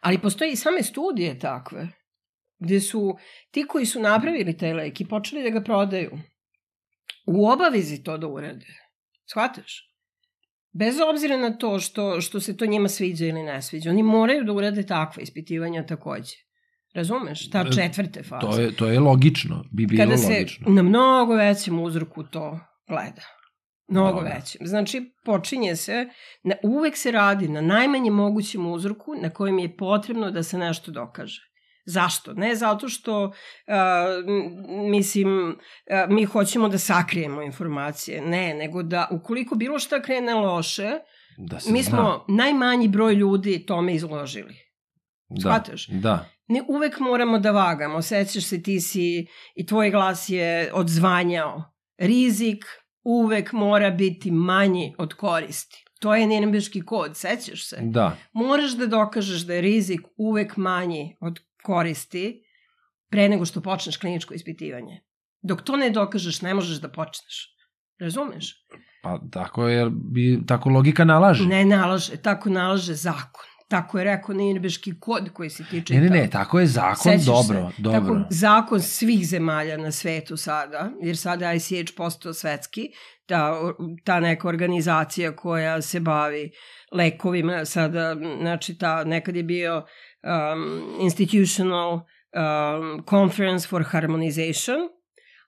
[0.00, 1.88] Ali postoji i same studije takve,
[2.58, 3.16] gde su
[3.50, 6.10] ti koji su napravili taj lek i počeli da ga prodaju,
[7.26, 8.66] u obavezi to da urade.
[9.26, 9.93] Shvataš?
[10.78, 14.44] Bez obzira na to što, što se to njima sviđa ili ne sviđa, oni moraju
[14.44, 16.34] da urade takve ispitivanja takođe.
[16.94, 17.50] Razumeš?
[17.50, 20.70] Ta E, četvrte faze To je, to je logično, bi bilo kada se logično.
[20.70, 23.22] na mnogo većem uzroku to gleda.
[23.88, 24.34] Mnogo Dobro.
[24.34, 24.66] većem.
[24.66, 26.06] Znači, počinje se,
[26.42, 30.90] na, uvek se radi na najmanjem mogućem uzroku na kojem je potrebno da se nešto
[30.90, 31.40] dokaže.
[31.86, 32.32] Zašto?
[32.32, 33.32] Ne zato što, uh,
[34.90, 35.54] mislim, uh,
[36.08, 38.22] mi hoćemo da sakrijemo informacije.
[38.22, 40.90] Ne, nego da ukoliko bilo šta krene loše,
[41.38, 41.90] Da mi zna.
[41.90, 44.54] smo najmanji broj ljudi tome izložili.
[45.28, 45.86] da, shvataš?
[45.88, 48.02] Da, Ne, uvek moramo da vagamo.
[48.02, 51.64] Sećaš se, ti si i tvoj glas je odzvanjao.
[51.98, 52.64] Rizik
[53.04, 55.84] uvek mora biti manji od koristi.
[56.00, 57.78] To je Nirenbeški kod, sećaš se?
[57.82, 58.16] da.
[58.32, 62.42] Moraš da dokažeš da je rizik uvek manji od koristi
[63.10, 65.00] pre nego što počneš kliničko ispitivanje.
[65.42, 67.50] Dok to ne dokažeš, ne možeš da počneš.
[68.00, 68.52] Razumeš?
[69.02, 71.46] Pa tako je, bi, tako logika nalaže.
[71.46, 73.44] Ne nalaže, tako nalaže zakon.
[73.68, 76.00] Tako je rekao Nirenbeški kod koji si ti čitao.
[76.02, 77.82] ne, ne, ne, tako je zakon, Sećaš dobro, se?
[77.82, 78.14] dobro.
[78.14, 82.88] Tako, zakon svih zemalja na svetu sada, jer sada ICH postao svetski,
[83.26, 83.54] ta,
[84.04, 86.50] ta neka organizacija koja se bavi
[86.92, 89.84] lekovima, sada, znači ta, nekad je bio
[90.24, 94.88] um, Institutional um, Conference for Harmonization,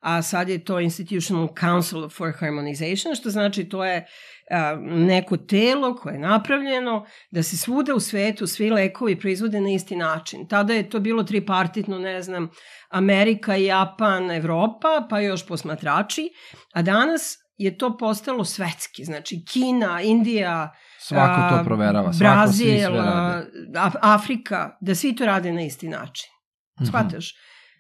[0.00, 4.06] a sad je to Institutional Council for Harmonization, što znači to je
[4.50, 9.70] a, neko telo koje je napravljeno da se svuda u svetu svi lekovi proizvode na
[9.70, 10.48] isti način.
[10.48, 12.50] Tada je to bilo tripartitno, ne znam,
[12.88, 16.30] Amerika, Japan, Evropa, pa još posmatrači,
[16.72, 20.74] a danas je to postalo svetski, znači Kina, Indija,
[21.08, 23.50] Svako to proverava, svako Brazil, svi sve rade.
[24.02, 26.28] Afrika, da svi to rade na isti način.
[26.80, 26.86] Mhm.
[26.86, 27.34] Shvataš?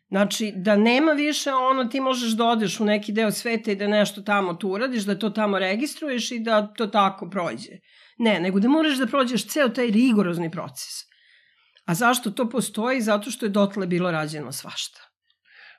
[0.08, 3.88] Znači, da nema više ono, ti možeš da odeš u neki deo sveta i da
[3.88, 7.72] nešto tamo tu uradiš, da to tamo registruješ i da to tako prođe.
[8.18, 11.06] Ne, nego da moraš da prođeš ceo taj rigorozni proces.
[11.84, 13.00] A zašto to postoji?
[13.00, 15.00] Zato što je dotle bilo rađeno svašta.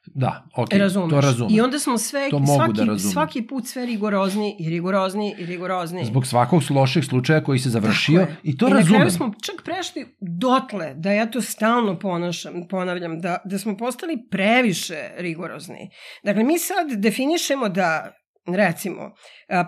[0.07, 1.09] Da, ok, razumeš?
[1.11, 1.55] to razumem.
[1.55, 3.13] I onda smo sve, To mogu svaki, da razumem.
[3.13, 6.05] svaki put sve rigorozni i rigorozni i rigorozni.
[6.05, 8.37] Zbog svakog lošeg slučaja koji se završio Tako je.
[8.43, 8.95] i to I na razumem.
[8.95, 14.17] kraju smo čak prešli dotle, da ja to stalno ponašam, ponavljam, da, da smo postali
[14.31, 15.89] previše rigorozni.
[16.23, 18.11] Dakle, mi sad definišemo da
[18.47, 19.11] recimo,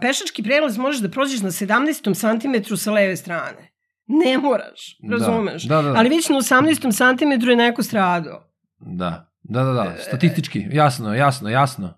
[0.01, 2.13] pešački prelaz možeš da prođeš na 17.
[2.13, 3.71] santimetru sa leve strane.
[4.07, 5.63] Ne moraš, Da, razumeš.
[5.63, 5.97] da, da, da.
[5.97, 6.91] Ali već na 18.
[6.91, 8.43] santimetru je neko stradao.
[8.79, 11.93] Da, da, da, E, da, statistički, jasno, jasno, jasno.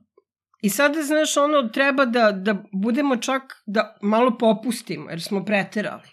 [0.61, 6.09] I sada, znaš, ono, treba da, da budemo čak, da malo popustimo, jer smo preterali.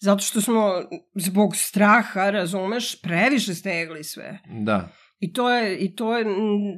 [0.00, 0.82] Zato što smo
[1.14, 4.38] zbog straha, razumeš, previše stegli sve.
[4.64, 4.88] Da,
[5.20, 6.24] I to je, i to je,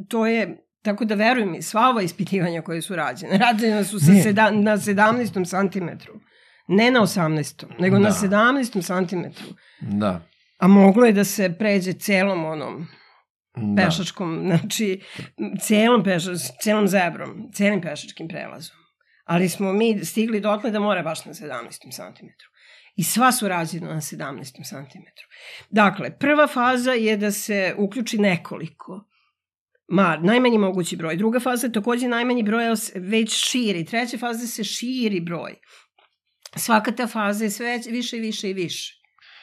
[0.08, 4.12] to je Tako da veruj mi, sva ova ispitivanja koje su rađene, rađene su sa
[4.22, 5.44] seda, na 17.
[5.44, 6.14] santimetru.
[6.68, 7.64] Ne na 18.
[7.78, 8.02] nego Da.
[8.02, 8.82] na 17.
[8.82, 9.46] santimetru.
[9.80, 10.20] da.
[10.58, 12.86] A moglo je da se pređe celom onom
[13.56, 13.82] da.
[13.82, 15.00] pešačkom, znači
[15.60, 18.76] celom, pešač, celom zebrom, celim pešačkim prelazom.
[19.24, 21.92] Ali smo mi stigli dotle da mora baš na 17.
[21.92, 22.48] santimetru.
[22.96, 24.64] I sva su rađena na 17.
[24.64, 25.26] santimetru.
[25.70, 29.04] Dakle, prva faza je da se uključi nekoliko.
[29.88, 31.16] Ma, najmanji mogući broj.
[31.16, 32.64] Druga faza je takođe najmanji broj,
[32.94, 33.84] već širi.
[33.84, 35.54] Treća faza se širi broj.
[36.56, 38.94] Svaka ta faza je sve više i više i više.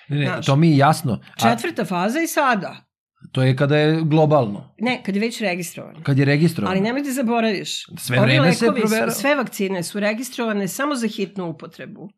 [0.07, 0.45] Ne, ne, Znaš.
[0.45, 1.19] to mi je jasno.
[1.35, 2.92] A Četvrta faza je sada.
[3.33, 6.03] To je kada je globalno, Ne, kad je već registrovan.
[6.03, 6.71] kad je registrovano.
[6.71, 7.85] Ali nemoj da zaboraviš.
[7.97, 12.09] Sve ovi vreme se provera- Sve vakcine su registrovane samo za hitnu upotrebu.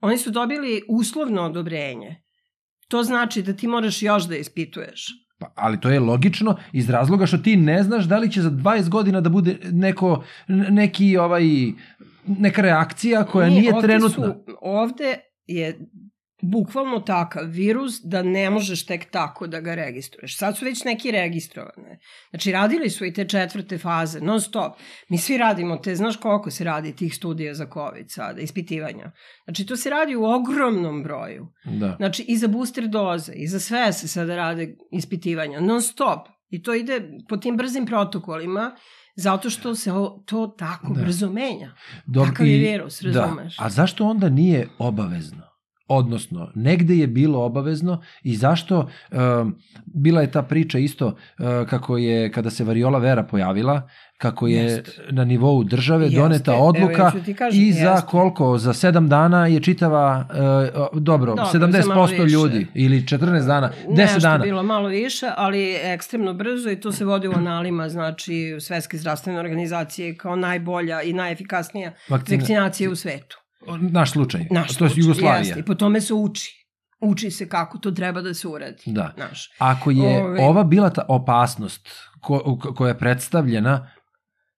[0.00, 2.22] Oni su dobili uslovno odobrenje.
[2.88, 5.06] To znači da ti moraš još da ispituješ.
[5.38, 8.50] Pa, ali to je logično iz razloga što ti ne znaš da li će za
[8.50, 10.24] 20 godina da bude neko,
[10.70, 11.42] neki ovaj,
[12.26, 14.26] neka reakcija koja nije, ovde trenutna.
[14.26, 15.14] Su, ovde
[15.46, 15.78] je
[16.44, 20.38] bukvalno takav virus da ne možeš tek tako da ga registruješ.
[20.38, 21.98] Sad su već neki registrovane.
[22.30, 24.72] Znači, radili su i te četvrte faze, non stop.
[25.08, 29.12] Mi svi radimo te, znaš koliko se radi tih studija za COVID sada, ispitivanja.
[29.44, 31.46] Znači, to se radi u ogromnom broju.
[31.64, 31.94] Da.
[31.96, 36.18] Znači, i za booster doze, i za sve se sada rade ispitivanja, non stop.
[36.50, 38.76] I to ide po tim brzim protokolima,
[39.16, 40.94] zato što se o, to tako Da.
[40.94, 41.02] da.
[41.02, 41.74] brzo menja.
[42.26, 43.56] Kakav je i- virus, razumeš?
[43.56, 43.64] Da.
[43.64, 45.42] A zašto onda nije obavezno?
[45.88, 51.14] Odnosno, negde je bilo obavezno i zašto, um, bila je ta priča isto uh,
[51.66, 54.90] kako je, kada se variola vera pojavila, kako je Jeste.
[55.10, 56.18] na nivou države Jeste.
[56.18, 58.06] doneta Evo, odluka ja ću ti kažem, i za jeste.
[58.06, 60.28] koliko, za sedam dana je čitava,
[60.92, 62.24] uh, dobro, Dobro, 70% za malo više.
[62.26, 64.38] ljudi ili 14 dana, 10 Nešto dana.
[64.38, 69.38] bilo malo više, ali ekstremno brzo i to se vodi u analima, znači Svetske zdravstvene
[69.40, 73.40] organizacije kao najbolja i najefikasnija Vakcina- vakcinacija u svetu.
[73.80, 75.38] Naš slučaj, Naš to je Jugoslavija.
[75.38, 76.64] Jeste, I po tome se uči.
[77.00, 78.82] Uči se kako to treba da se uradi.
[78.86, 79.12] Da.
[79.16, 79.50] Znaš.
[79.58, 81.88] Ako je Ovaj- ova bila ta opasnost
[82.20, 83.90] ko, ko- koja je predstavljena,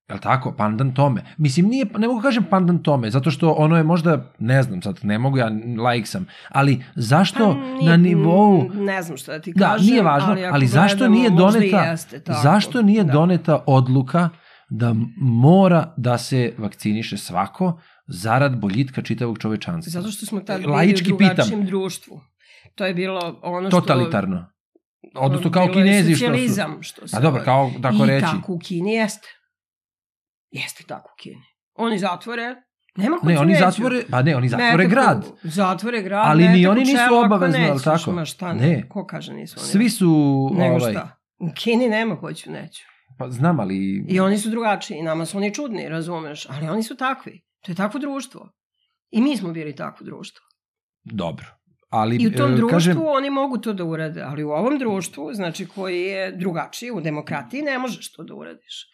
[0.08, 1.22] je li tako, pandan tome.
[1.38, 4.98] Mislim, nije, ne mogu kažem pandan tome, zato što ono je možda, ne znam sad,
[5.02, 8.70] ne mogu ja, laik sam, ali zašto Pa nije- na nivou...
[8.70, 9.86] Ne znam šta da ti Da, kažem.
[9.86, 12.40] nije važno, ali, ako zašto gledamo, nije doneta, jeste tako.
[12.42, 13.12] zašto nije Da.
[13.12, 14.28] doneta odluka
[14.70, 19.90] da mora da se vakciniše svako zarad boljitka čitavog čovečanstva?
[20.00, 21.34] Zato što smo tad bili Laički u pitam.
[21.34, 22.20] drugačijem društvu.
[22.74, 23.80] To je bilo ono što...
[23.80, 24.46] Totalitarno.
[25.14, 26.24] Odnosno kao kinezi što su...
[26.24, 28.26] socijalizam, Što se A dobro, kao tako I reći.
[28.26, 29.28] tako u Kini jeste.
[30.50, 31.42] Jeste tako u Kini.
[31.74, 32.54] Oni zatvore,
[32.96, 35.26] nema Ne, oni zatvore, pa ne, oni zatvore grad.
[35.42, 38.12] Zatvore grad, Ali ni oni nisu jel nećeš, tako?
[38.12, 38.66] Ma šta Ne.
[38.66, 38.88] ne.
[38.88, 39.68] Ko kaže nisu oni?
[39.68, 41.16] Svi su, Nego ovaj, šta?
[41.38, 42.82] U Kini nema hoću, neću.
[43.18, 44.04] pa znam, ali...
[44.08, 47.45] I oni su drugačiji, nama su oni čudni, razumeš, ali oni su takvi.
[47.66, 48.48] To je takvo društvo.
[49.10, 50.44] I mi smo bili takvo društvo.
[51.04, 51.46] Dobro.
[51.88, 54.78] Ali, I u tom e, društvu kažem, oni mogu to da urade, ali u ovom
[54.78, 58.86] društvu, znači koji je drugačiji, u demokratiji, ne možeš to da uradiš.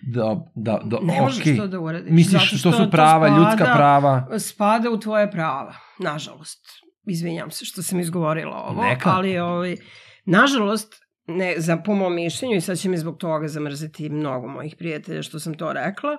[0.00, 1.56] da, da, da, Ne možeš okej.
[1.56, 2.10] to da uradiš.
[2.10, 4.38] Misliš što što su prava, spada- ljudska prava?
[4.38, 6.66] Spada u tvoje prava, nažalost.
[7.06, 9.10] izvinjam se što sam izgovorila ovo, Neka.
[9.10, 9.76] ali ovaj,
[10.24, 10.94] nažalost,
[11.26, 15.22] ne, za, po mom mišljenju, i sad će mi zbog toga zamrzeti mnogo mojih prijatelja
[15.22, 16.16] što sam to rekla,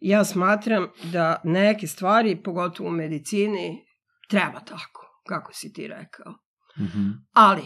[0.00, 3.84] ja smatram da neke stvari, pogotovo u medicini,
[4.28, 6.32] treba tako, kako si ti rekao.
[6.78, 7.08] Mhm.
[7.32, 7.62] Ali,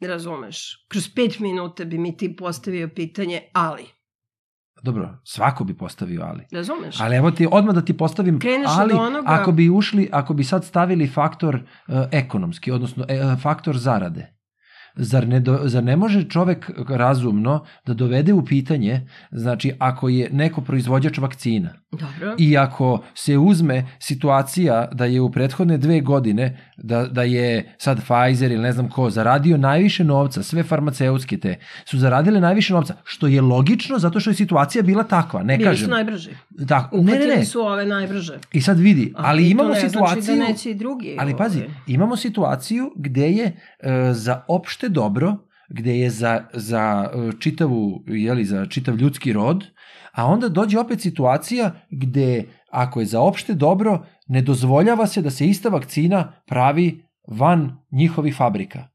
[0.00, 3.86] razumeš, kroz pet minuta bi mi ti postavio pitanje, ali,
[4.82, 6.46] Dobro, svako bi postavio ali.
[6.52, 7.00] razumeš?
[7.00, 10.34] Ali evo ti, odmah da ti postavim, Kreneš od ali onoga- ako bi ušli, ako
[10.34, 11.62] bi sad stavili faktor uh,
[12.12, 14.37] ekonomski, odnosno uh, faktor zarade,
[14.98, 20.28] zar ne, do, zar ne može čovek razumno da dovede u pitanje, znači ako je
[20.32, 22.34] neko proizvođač vakcina Dobro.
[22.38, 28.00] i ako se uzme situacija da je u prethodne dve godine, da, da je sad
[28.00, 32.94] Pfizer ili ne znam ko, zaradio najviše novca, sve farmaceutske te, su zaradile najviše novca,
[33.04, 35.84] što je logično zato što je situacija bila takva, ne Bili kažem.
[35.84, 36.30] su najbrži.
[36.68, 37.44] Tako, ne, ne, ne.
[37.44, 38.38] su ove najbrže.
[38.52, 40.22] I sad vidi, ali to imamo ne situaciju...
[40.22, 41.16] Znači da neće i drugi.
[41.18, 41.70] Ali pazi, ovaj.
[41.86, 43.46] imamo situaciju gde je
[43.80, 45.36] e, za opšte dobro,
[45.68, 49.64] gde je za, za e, čitavu, jeli, za čitav ljudski rod,
[50.18, 55.30] a onda dođe opet situacija gde ako je za opšte dobro, ne dozvoljava se da
[55.30, 58.88] se ista vakcina pravi van njihovih fabrika.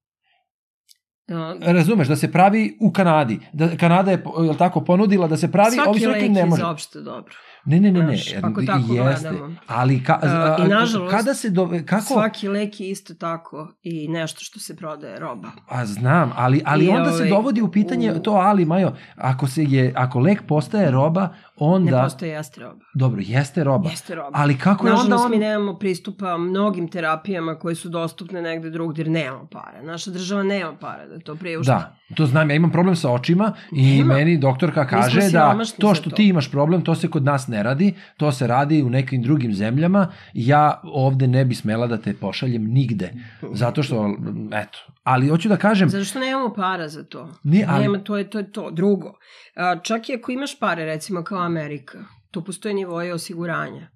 [1.62, 3.40] Razumeš, da se pravi u Kanadi.
[3.54, 6.40] Da Kanada je, jel tako, ponudila da se pravi, ovi Svaki su rekli lek ne
[6.40, 6.62] je može.
[6.62, 7.34] za opšte dobro.
[7.66, 8.06] Ne, ne, ne, ne.
[8.08, 9.30] Znaš, ako tako jeste.
[9.30, 9.56] gledamo.
[9.68, 12.04] Ali ka, E, a, i nažalost, kada se dove, kako?
[12.04, 15.48] Svaki lek je isto tako i nešto što se prodaje roba.
[15.68, 18.92] A znam, ali, ali I onda se ovaj, dovodi u pitanje u- to, ali Majo,
[19.16, 21.98] ako, se je, ako lek postaje roba, onda...
[21.98, 22.80] Ne postoje jeste roba.
[22.94, 23.90] Dobro, jeste roba.
[23.90, 24.30] Jeste roba.
[24.34, 25.32] Ali kako je onda Nažalost, on...
[25.32, 29.82] mi nemamo pristupa mnogim terapijama koje su dostupne negde drugdje jer nemamo para.
[29.84, 31.68] Naša država nema para da to priušti.
[31.68, 34.14] Da, to znam, ja imam problem sa očima i Nema.
[34.14, 36.16] meni doktorka kaže da to što to.
[36.16, 37.88] ti imaš problem, to se kod nas ne radi,
[38.18, 40.04] to se radi u nekim drugim zemljama,
[40.36, 43.14] ja ovde ne bi smela da te pošaljem nigde,
[43.54, 44.18] zato što,
[44.54, 47.30] eto, ali hoću da kažem, Zato što nemamo para za to.
[47.44, 48.40] Ne, ali- Nema, to je to.
[48.40, 48.72] Je to.
[48.72, 49.14] Drugo,
[49.56, 51.98] a, čak i ako imaš pare, recimo kao Amerika,
[52.32, 53.90] tu postoje nivoje osiguranja.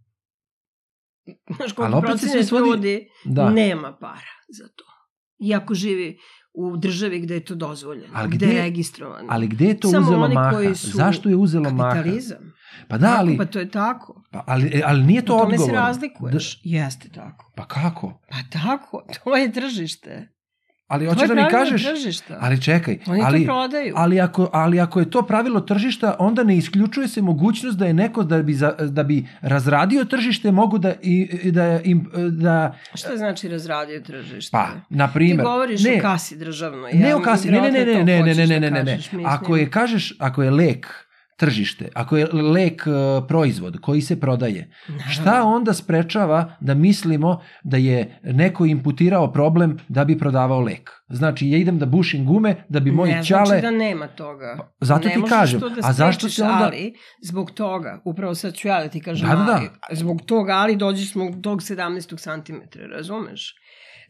[1.49, 3.49] Znaš koliko procenat svodi- ljudi da.
[3.51, 4.83] nema para za to.
[5.41, 6.17] Iako živi
[6.55, 9.27] u državi gde je to dozvoljeno, Ali gde, gde- je registrovano.
[9.29, 10.51] ali gde je to Samo uzelo maha?
[10.51, 11.89] koji su Zašto je uzelo maha?
[11.91, 12.53] Kapitalizam.
[12.87, 14.23] Pa da, ali, pa to je tako.
[14.31, 15.69] pa, ali, ali nije to To tome odgovor.
[15.69, 16.61] se razlikuješ.
[16.63, 17.45] Jeste tako.
[17.47, 18.21] Da, pa kako?
[18.29, 20.27] Pa tako, to je tržište.
[20.87, 22.37] Ali hoćeš da mi kažeš, tržišta.
[22.39, 23.93] ali čekaj, Oni ali, to prodaju.
[23.97, 27.93] ali, ako, ali ako je to pravilo tržišta, onda ne isključuje se mogućnost da je
[27.93, 31.13] neko da bi, za, da bi razradio tržište mogu da, i,
[31.43, 34.51] i da, im, da Šta znači razradio tržište?
[34.51, 36.93] pa, na Ti primjer, govoriš ne, o kasi državnoj.
[36.93, 38.95] ne ja o kasi, ne, ne, ne, ne, ne, ne, ne, ne, ne, ne, ne.
[38.97, 39.25] Mislim.
[39.25, 40.87] Ako je, kažeš, ako je lek
[41.37, 42.93] tržište, ako je lek uh,
[43.27, 44.71] proizvod koji se prodaje,
[45.11, 50.91] šta onda sprečava da mislimo da je neko imputirao problem da bi prodavao lek?
[51.09, 53.45] Znači, ja idem da bušim gume da bi moji ne ćale...
[53.45, 54.71] znači da nema toga.
[54.79, 58.01] zato ne ti možeš kažem, to da a zašto sprečiš, se onda- Ali, zbog toga,
[58.05, 59.53] upravo sad ću ja da ti kažem, Da, da, da.
[59.53, 62.17] ali, zbog toga, ali dođeš smo tog 17.
[62.45, 62.55] cm,
[62.91, 63.55] razumeš?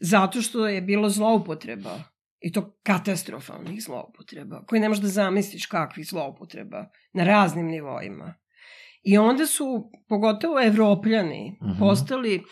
[0.00, 1.98] Zato što je bilo zloupotreba.
[2.40, 8.34] I to katastrofalnih zloupotreba, koje ne možeš da zamisliš kakvih zloupotreba na raznim nivoima.
[9.02, 9.64] I onda su,
[10.08, 11.78] pogotovo evropljani, Mhm.
[11.78, 12.42] postali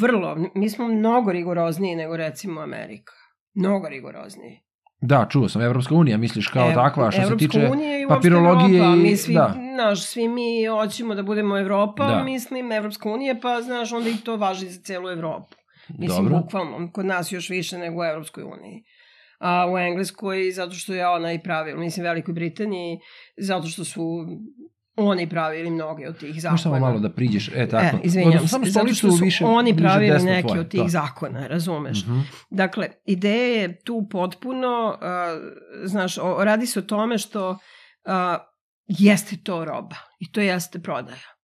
[0.00, 3.12] vrlo, mi smo mnogo rigorozniji nego recimo Amerika.
[3.54, 4.60] Mnogo rigorozniji.
[5.00, 8.06] Da, čuo sam, Evropska unija, misliš kao Ev- takva, što se Evropska tiče unija i
[8.08, 8.96] papirologije Evropa.
[8.96, 9.54] i- Mi svi, da.
[9.74, 12.24] znaš, svi mi hoćemo da budemo Evropa, Da.
[12.24, 15.54] mislim, Evropska unija, pa znaš, onda i to važi za celu Evropu.
[15.90, 16.38] Mislim, Dobro.
[16.38, 18.84] bukvalno, kod nas još više nego u Evropskoj uniji.
[19.38, 22.98] A u Engleskoj, zato što je ona i pravila, mislim, Velikoj Britaniji,
[23.36, 24.26] zato što su
[24.96, 26.52] oni pravili mnoge od tih zakona.
[26.52, 27.96] Možeš samo malo da priđeš, e tako.
[27.96, 30.80] E, izvinjam Odnosno, samo zato što su više, oni pravili desno neke tvoje, od tih
[30.80, 30.88] to.
[30.88, 32.04] zakona, razumeš?
[32.06, 32.18] Mhm.
[32.50, 35.40] Dakle, ideja je tu potpuno, uh,
[35.84, 37.58] znaš, o, radi se o tome što uh,
[38.86, 41.36] jeste to roba i to jeste prodaja.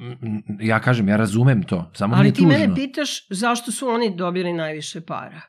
[0.00, 2.48] Mm, mm, Ja kažem, ja razumem to, samo Ali ti tužno.
[2.48, 5.40] mene pitaš zašto su oni dobili najviše para.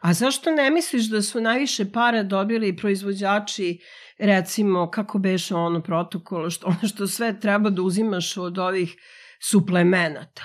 [0.00, 3.78] A zašto ne misliš da su najviše para dobili proizvođači,
[4.18, 8.96] recimo, kako beše ono protokol, što, ono što sve treba da uzimaš od ovih
[9.42, 10.42] suplemenata?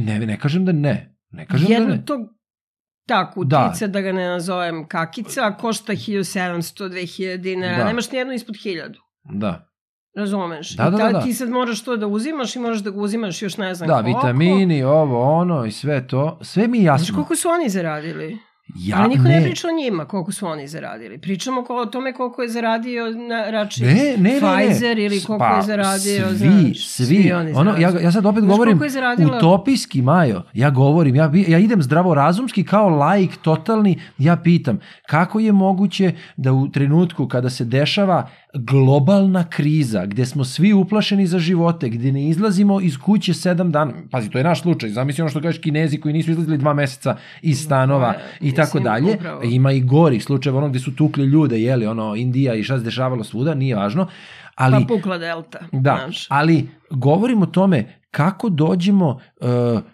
[0.00, 1.16] Ne, ne kažem da ne.
[1.30, 2.04] Ne kažem Jedno da ne.
[2.04, 2.18] to
[3.06, 3.86] ta kutica, da.
[3.86, 7.78] da ga ne nazovem kakica, košta 1700, 2000 dinara, Da.
[7.78, 7.84] da.
[7.84, 8.94] nemaš nijednu ispod 1000.
[9.24, 9.68] Da.
[10.16, 10.70] Razumeš?
[10.70, 11.20] Da, da, da, da.
[11.20, 13.94] ti sad moraš to da uzimaš i moraš da ga uzimaš još ne znam Da,
[13.94, 14.18] koliko.
[14.18, 16.38] vitamini, ovo, ono i sve to.
[16.42, 17.14] Sve mi je Znaš jasno.
[17.14, 18.38] koliko su oni zaradili?
[18.76, 19.42] Ja, Ali niko ne.
[19.42, 21.18] priča o njima, koliko su oni zaradili.
[21.18, 24.66] Pričamo o tome koliko je zaradio na, rači Ne, ne, ne, ne.
[24.66, 27.32] Pfizer ili koliko Pa, je zaradio, svi, znaš, svi.
[27.32, 30.42] oni ono, ja, ja sad opet Znaš govorim zaradila- utopijski, Majo.
[30.54, 36.52] Ja govorim, ja, ja idem zdravorazumski kao laik totalni, ja pitam kako je moguće da
[36.52, 42.28] u trenutku kada se dešava globalna kriza, gde smo svi uplašeni za živote, gde ne
[42.28, 46.00] izlazimo iz kuće sedam dana, pazi, to je naš slučaj, zamisli ono što kažeš kinezi
[46.00, 49.42] koji nisu izlazili dva meseca iz stanova je, i tako dalje, upravo.
[49.42, 52.84] ima i gorih slučajeva, ono gde su tukli ljude, jeli, ono, Indija i šta se
[52.84, 54.08] dešavalo svuda, nije važno,
[54.54, 54.86] ali...
[54.86, 55.58] Pa pukla delta.
[55.72, 56.26] Da, Znaš.
[56.30, 59.48] ali govorim o tome kako dođemo uh,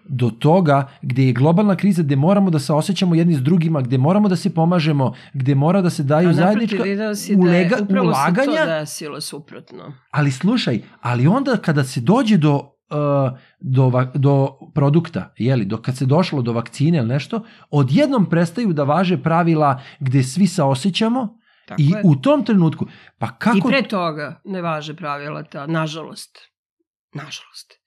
[0.04, 3.98] do toga gde je globalna kriza, gde moramo da se osjećamo jedni s drugima, gde
[3.98, 7.76] moramo da se pomažemo, gde mora da se daju zajednička video si da je ulega,
[7.82, 9.94] upravo se ulaganja, to desilo suprotno.
[10.10, 15.96] ali slušaj, ali onda kada se dođe do uh, do, do produkta, jeli, do kad
[15.96, 21.38] se došlo do vakcine ili nešto, odjednom prestaju da važe pravila gde svi se osjećamo
[21.68, 22.02] Tako i je.
[22.04, 22.86] u tom trenutku,
[23.18, 23.58] pa kako...
[23.58, 26.38] I pre toga ne važe pravila ta, nažalost.
[27.14, 27.81] Nažalost.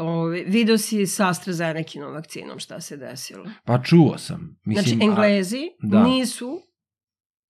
[0.00, 3.44] Ove, video si sa AstraZeneca vakcinom šta se desilo.
[3.64, 4.56] Pa čuo sam.
[4.64, 6.02] Mislim, Znači, a- Englezi da.
[6.02, 6.60] nisu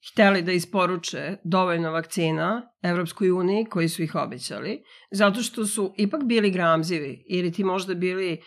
[0.04, 6.24] hteli da isporuče dovoljno vakcina Evropskoj uniji koji su ih obećali, zato što su ipak
[6.24, 8.40] bili gramzivi ili ti možda bili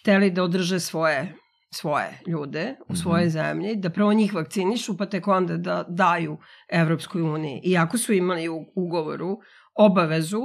[0.00, 1.34] hteli da održe svoje
[1.72, 3.30] svoje ljude u svojoj Mhm.
[3.30, 6.38] zemlji, da prvo njih vakcinišu, pa tek onda da daju
[6.68, 7.60] Evropskoj uniji.
[7.64, 9.38] Iako su imali u ugovoru
[9.76, 10.40] obavezu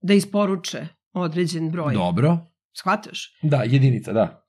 [0.00, 1.94] da isporuče određen broj.
[1.94, 2.38] Dobro.
[2.78, 3.38] Shvataš?
[3.42, 4.44] Da, jedinica, da.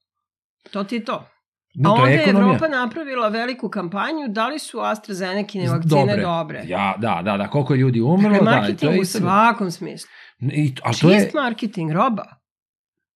[0.71, 1.27] To ti je to.
[1.75, 2.55] Ne, A onda je je ekonomija.
[2.55, 6.63] Evropa napravila veliku kampanju da li su AstraZeneca Z- vakcine dobre.
[6.67, 10.09] Ja, da, da, da, koliko je ljudi umrlo, Dakle, da, marketing je u svakom smislu.
[10.39, 12.25] I, ali to je, Čist marketing, roba.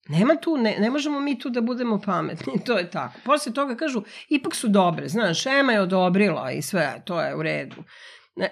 [0.08, 3.19] Nema tu, ne, ne možemo mi tu da budemo pametni, to je tako.
[3.26, 7.41] Posle toga kažu, ipak su dobre, znaš, EMA je odobrila i sve, to je u
[7.43, 7.76] redu.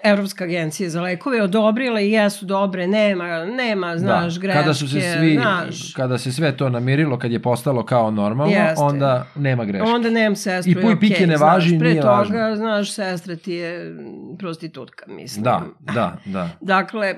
[0.04, 4.88] Evropska agencija za lekove odobrila i jesu dobre, nema, nema, znaš, da, greške, kada su
[4.88, 5.94] se svi, znaš.
[5.94, 8.82] kada se sve to namirilo, kad je postalo kao normalno, Jeste.
[8.82, 9.90] onda nema greške.
[9.90, 12.56] Onda nemam sestru, I puj je pike ne znaš, važi, pre nije toga, važno.
[12.56, 13.96] znaš, sestra ti je
[14.38, 15.44] prostitutka, mislim.
[15.44, 16.48] Da, da, da.
[16.60, 17.16] Dakle,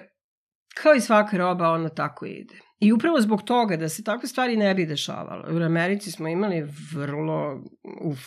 [0.82, 2.54] kao i svaka roba, ona tako ide.
[2.80, 5.52] I upravo zbog toga da se takve stvari ne bi dešavale.
[5.52, 7.60] U Americi smo imali vrlo,
[8.02, 8.20] uf,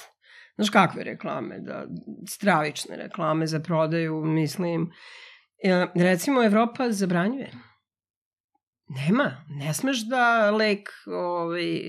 [0.55, 1.85] znaš kakve reklame, da,
[2.29, 4.91] stravične reklame za prodaju, mislim.
[5.63, 7.51] E, recimo, Evropa zabranjuje.
[8.87, 11.81] Nema, ne smeš da lek, ovaj,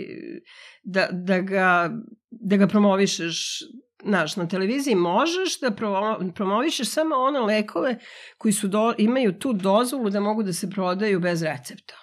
[0.83, 1.91] da, da, ga,
[2.31, 3.61] da ga promovišeš
[4.07, 7.99] Znaš, na televiziji možeš da promo- promovišeš samo one lekove
[8.39, 11.95] koji su do, imaju tu dozvolu da mogu da se prodaju bez recepta.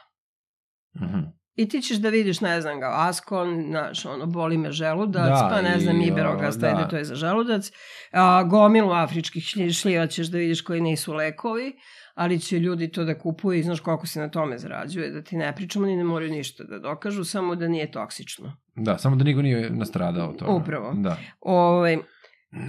[0.96, 1.41] Mhm.
[1.62, 5.48] I ti ćeš da vidiš, ne znam ga, Askon, znaš, ono, boli me želudac, Da,
[5.52, 6.88] pa ne znam, i, Iberogast, o, da.
[6.88, 7.72] to je za želudac.
[8.12, 11.74] A, gomilu afričkih šlji- šljiva ćeš da vidiš koji nisu lekovi,
[12.16, 15.38] ali će ljudi to da kupuju i znaš koliko se na tome zarađuje, da ti
[15.38, 18.58] ne pričamo, ni ne moraju ništa da dokažu, samo da nije toksično.
[18.76, 20.52] Da, samo da niko nije nastradao od toga.
[20.52, 20.94] Upravo.
[20.94, 21.18] Da.
[21.42, 21.98] Ovaj,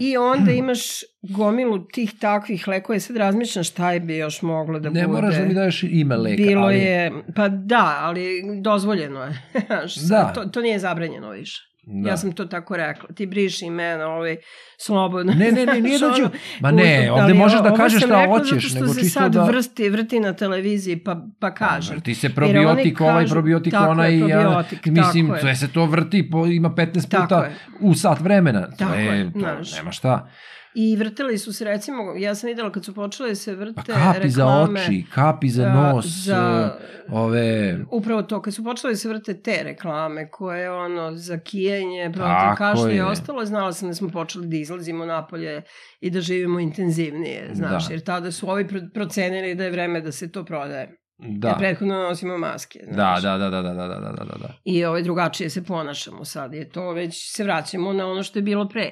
[0.00, 0.80] I onda imaš
[1.22, 5.12] gomilu tih takvih lekova i sad razmišljam šta je bi još moglo da ne bude.
[5.12, 6.78] moraš da mi daješ ime leka, Bilo ali...
[6.78, 9.42] je, pa da, ali dozvoljeno je.
[10.08, 10.32] Da.
[10.34, 11.71] To, to nije zabranjeno više.
[11.84, 12.08] Da.
[12.10, 13.08] Ja sam to tako rekla.
[13.14, 14.36] Ti briši imena, ovaj,
[14.78, 15.32] slobodno.
[15.32, 16.22] Ne, ne, ne, nije da ću...
[16.22, 18.86] ono, Ma ne, ali ovde možeš da ovo kažeš sam šta rekla hoćeš, zato nego
[18.86, 19.44] što se čisto sad da...
[19.44, 21.96] vrsti, vrti na televiziji, pa, pa kažem.
[21.96, 25.40] Vrti se probiotik, ovaj kažu- probiotik, tako je, onaj, ja, probiotik, mislim, tako je.
[25.40, 27.54] sve se to vrti, po, ima 15 Tako puta je.
[27.80, 28.66] u sat vremena.
[28.66, 29.76] To Tako je, je, to, znaš.
[29.76, 30.28] nema šta.
[30.74, 33.82] I vrtili su se, recimo, ja sam videla kad su počele da se vrte Pa
[33.82, 36.76] kapi za reklame, oči, kapi za a, nos, za,
[37.10, 37.78] ove...
[37.90, 42.28] Upravo to, kad su počele da se vrte te reklame koje ono za kijenje, protiv
[42.28, 45.62] Tako kašlja i ostalo, znala sam da smo počeli da izlazimo napolje
[46.00, 47.92] i da živimo intenzivnije, znaš, Da.
[47.94, 50.96] jer tada su ovi pro- procenili da je vreme da se to prodaje.
[51.18, 51.48] Da.
[51.48, 53.22] Jer prethodno nosimo maske, Da, znaš.
[53.22, 54.54] da, da, da, da, da, da, da, da, da.
[54.64, 58.42] I ovaj, drugačije se ponašamo sad, je to već se vraćamo na ono što je
[58.42, 58.90] bilo pre.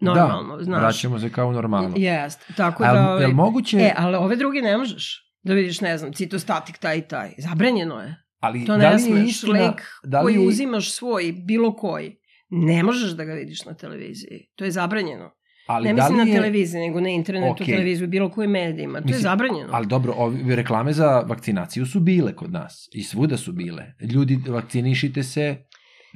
[0.00, 0.80] Normalno, da, znaš.
[0.80, 1.94] vraćamo se kao normalno.
[1.96, 2.88] Jest, tako da...
[2.88, 6.78] jel, ovaj, jel moguće, E, ali ove druge ne možeš da vidiš, ne znam, citostatik
[6.78, 7.30] taj i taj.
[7.38, 8.16] Zabranjeno je.
[8.40, 9.28] ali To da ne li je smeš.
[9.30, 12.16] istina, Lek da li, koji uzimaš svoj, bilo koji,
[12.50, 14.48] ne možeš da ga vidiš na televiziji.
[14.54, 15.30] To je zabranjeno.
[15.66, 17.66] ali ne da mislim li na je, televiziji, nego na internetu, Okej.
[17.66, 18.92] televiziju, bilo kojim medijima.
[18.92, 19.68] To je Mislim, zabranjeno.
[19.72, 22.88] Ali dobro, ovi reklame za vakcinaciju su bile kod nas.
[22.92, 23.84] I svuda su bile.
[24.00, 25.56] Ljudi, vakcinišite se,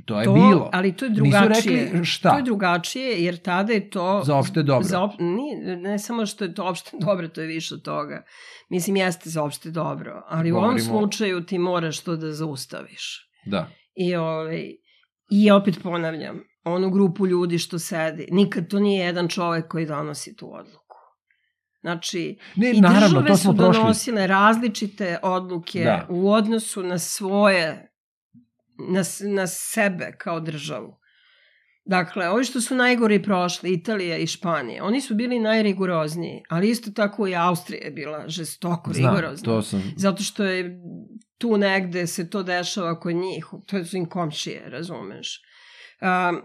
[0.04, 0.70] to je to, bilo.
[0.72, 1.84] Ali to je Nisu drugačije.
[1.84, 2.30] rekli šta?
[2.30, 4.22] To je drugačije, jer tada je to...
[4.24, 4.84] Za opšte dobro.
[4.84, 8.24] Za op, nije, ne samo što je to opšte dobro, to je više od toga.
[8.70, 13.30] Mislim, jeste za opšte dobro, ali u ovom Govorimo- slučaju ti moraš to da zaustaviš.
[13.46, 13.68] Da.
[13.96, 14.70] I, ovaj,
[15.30, 18.26] I opet ponavljam, onu grupu ljudi što sedi.
[18.30, 20.80] Nikad to nije jedan čovek koji donosi tu odluku.
[21.80, 23.72] Znači, Ne, i naravno, države to su smo prošli.
[23.74, 26.06] donosile različite odluke Da.
[26.08, 27.93] u odnosu na svoje,
[28.78, 30.96] na, na sebe kao državu.
[31.86, 36.90] Dakle, ovi što su najgori prošli, Italija i Španija, oni su bili najrigorozniji, ali isto
[36.90, 39.44] tako i Austrija je bila žestoko Znam, rigorozna.
[39.44, 39.92] to sam...
[39.96, 40.80] Zato što je
[41.38, 45.40] tu negde se to dešava kod njih, to su im komšije, razumeš.
[46.00, 46.42] Um,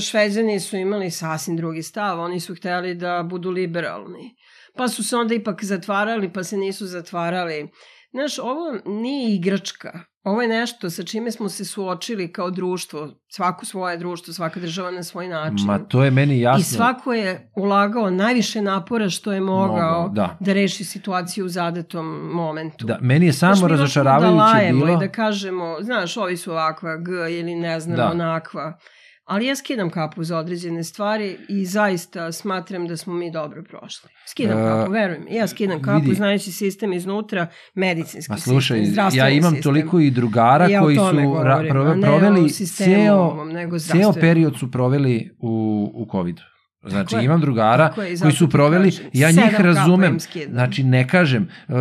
[0.00, 4.36] šveđani su imali sasvim drugi stav, oni su hteli da budu liberalni.
[4.76, 7.68] Pa su se onda ipak zatvarali, pa se nisu zatvarali.
[8.10, 10.04] Znaš, ovo nije igračka.
[10.24, 14.90] Ovo je nešto sa čime smo se suočili kao društvo, svako svoje društvo, svaka država
[14.90, 15.66] na svoj način.
[15.66, 16.60] Ma to je meni jasno.
[16.60, 20.36] I svako je ulagao najviše napora što je mogao, Mogao, da.
[20.40, 22.86] da reši situaciju u zadatom momentu.
[22.86, 24.96] Da, meni je samo razočaravajuće da lajemo bilo...
[25.02, 28.10] i da kažemo, znaš, ovi su ovakva G ili ne znam, Da.
[28.10, 28.78] onakva.
[29.24, 34.10] Ali ja skidam kapu za određene stvari i zaista smatram da smo mi dobro prošli.
[34.26, 35.34] Skidam E, kapu, veruj mi.
[35.34, 36.14] Ja skidam kapu, vidi.
[36.14, 39.62] znajući sistem iznutra, medicinski Ma slušaj, sistem, zdravstveni ja imam sistem.
[39.62, 43.50] toliko i drugara Ja koji su tome ra, govorim, prove- a proveli sistemu ceo, ovom,
[43.80, 45.48] ceo period su proveli u,
[45.94, 46.40] u COVID.
[46.86, 50.18] Znači, imam drugara Tako je, koji su proveli, kažem, ja njih razumem,
[50.50, 51.74] znači ne kažem, uh,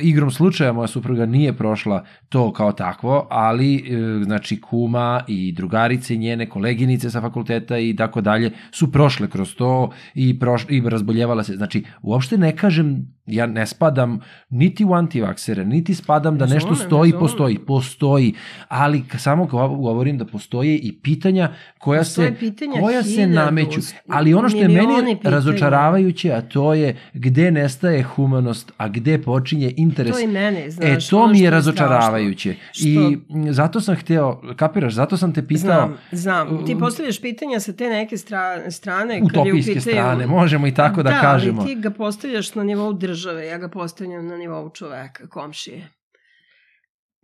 [0.00, 6.16] igrom slučaja moja supruga nije prošla to kao takvo, ali uh, znači kuma i drugarice
[6.16, 11.44] njene koleginice sa fakulteta i tako dalje su prošle kroz to i, proš, i razboljevala
[11.44, 11.56] se.
[11.56, 14.20] Znači, uopšte ne kažem, ja ne spadam
[14.50, 18.34] niti u antivaksere, niti spadam da nešto stoji, postoji, postoji,
[18.68, 20.46] ali samo go- govorim da postoje
[20.76, 21.48] i pitanja
[21.78, 23.80] koja Postoje se, pitanja koja se nameću.
[24.08, 25.30] Ali ono što je meni pitanja.
[25.30, 30.12] razočaravajuće, a to je gde nestaje humanost, a gde počinje interes.
[30.12, 31.06] To i mene, znaš.
[31.06, 32.54] E, to ono mi je razočaravajuće.
[32.72, 33.18] Što- I
[33.50, 36.66] zato sam hteo, kapiraš, zato sam te pitao Znam, znam.
[36.66, 38.36] Ti postavljaš pitanja sa te neke stra,
[38.70, 39.06] strane.
[39.06, 41.62] kad je u utopijske pitanju- strane, možemo i tako da, da kažemo.
[41.62, 45.88] ali ti ga postavljaš na nivou države, ja ga postavljam na nivou čoveka, komšije.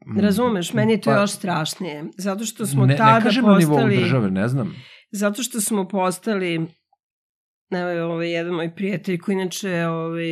[0.07, 2.05] Mm, Razumeš, meni je to pa, još strašnije.
[2.17, 3.97] Zato što smo ne, tada ne kažem na nivou postali...
[3.97, 4.75] države, ne znam.
[5.11, 6.67] Zato što smo postali
[7.79, 10.27] Evo, ovaj, jedan moj prijatelj koji inače ovaj,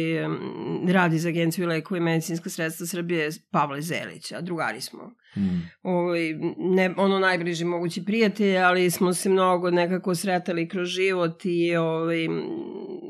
[0.89, 5.13] radi za agenciju lekova i medicinska sredstva Srbije, Pavle Zelić, a drugari smo.
[5.37, 5.61] Mm.
[5.83, 11.77] ovaj, ne, ono najbliži mogući prijatelj, ali smo se mnogo nekako sretali kroz život i
[11.77, 12.29] ovaj,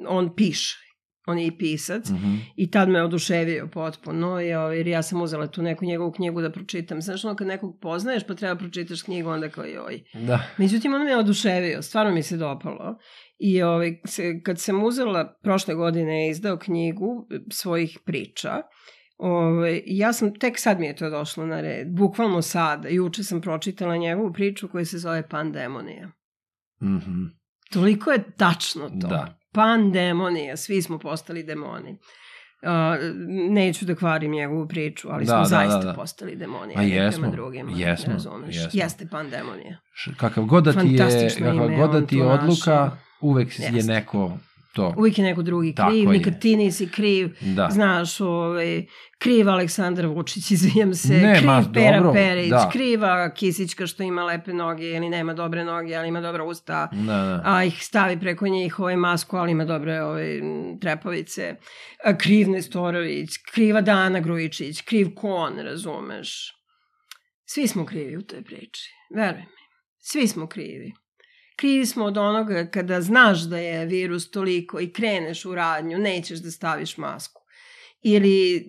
[0.08, 0.76] on piše.
[1.30, 2.10] On je i pisac.
[2.10, 2.34] Mhm.
[2.56, 6.50] I tad me oduševio potpuno, ovaj, jer ja sam uzela tu neku njegovu knjigu da
[6.50, 7.00] pročitam.
[7.00, 10.02] Znaš, ono kad nekog poznaješ pa treba pročitaš knjigu, onda kao joj.
[10.14, 10.42] Da.
[10.56, 12.98] Međutim, on me oduševio, stvarno mi se dopalo.
[13.38, 18.62] I ovaj, se, kad sam uzela, prošle godine je izdao knjigu e, svojih priča,
[19.16, 23.40] ovaj, ja sam, tek sad mi je to došlo na red, bukvalno sada, juče sam
[23.40, 26.10] pročitala njegovu priču koja se zove Pandemonija.
[26.82, 27.24] Mhm.
[27.72, 29.08] Toliko je tačno to.
[29.08, 29.39] Da.
[29.52, 31.96] Pandemonija, svi smo postali demoni.
[32.62, 32.68] Uh,
[33.50, 35.92] neću da kvarim njegovu priču, ali Da, smo da, zaista da, da.
[35.94, 37.72] postali demoni A jesmo, drugima.
[37.76, 38.56] jesmo, razumeš?
[38.56, 38.70] jesmo.
[38.72, 39.76] Jeste pandemonija.
[40.16, 42.96] Kakav god da ti je, kakav god da ti je odluka, našao.
[43.20, 43.92] uvek je Jeste.
[43.92, 44.32] neko
[44.74, 44.94] to.
[44.98, 46.18] Uvijek je neko drugi Tako kriv, je.
[46.18, 47.68] nikad ti nisi kriv, Da.
[47.70, 48.86] znaš, ovaj,
[49.18, 52.68] kriv Aleksandar Vučić, izvijem se, Ne, kriv ma, Pera dobro, Perić, da.
[52.72, 57.06] kriva Kisićka što ima lepe noge ili nema dobre noge, ali ima dobra usta, Da,
[57.06, 57.42] da.
[57.44, 60.40] a ih stavi preko njih ovaj masku, ali ima dobre ovaj,
[60.80, 61.54] trepavice,
[62.04, 66.56] a, kriv Nestorović, kriva Dana Grujičić, kriv Kon, razumeš.
[67.44, 69.46] Svi smo krivi u toj priči, veruj mi.
[69.98, 70.92] Svi smo krivi.
[71.60, 76.38] Krivi smo od onoga kada znaš da je virus toliko i kreneš u radnju, nećeš
[76.38, 77.42] da staviš masku.
[78.02, 78.66] Ili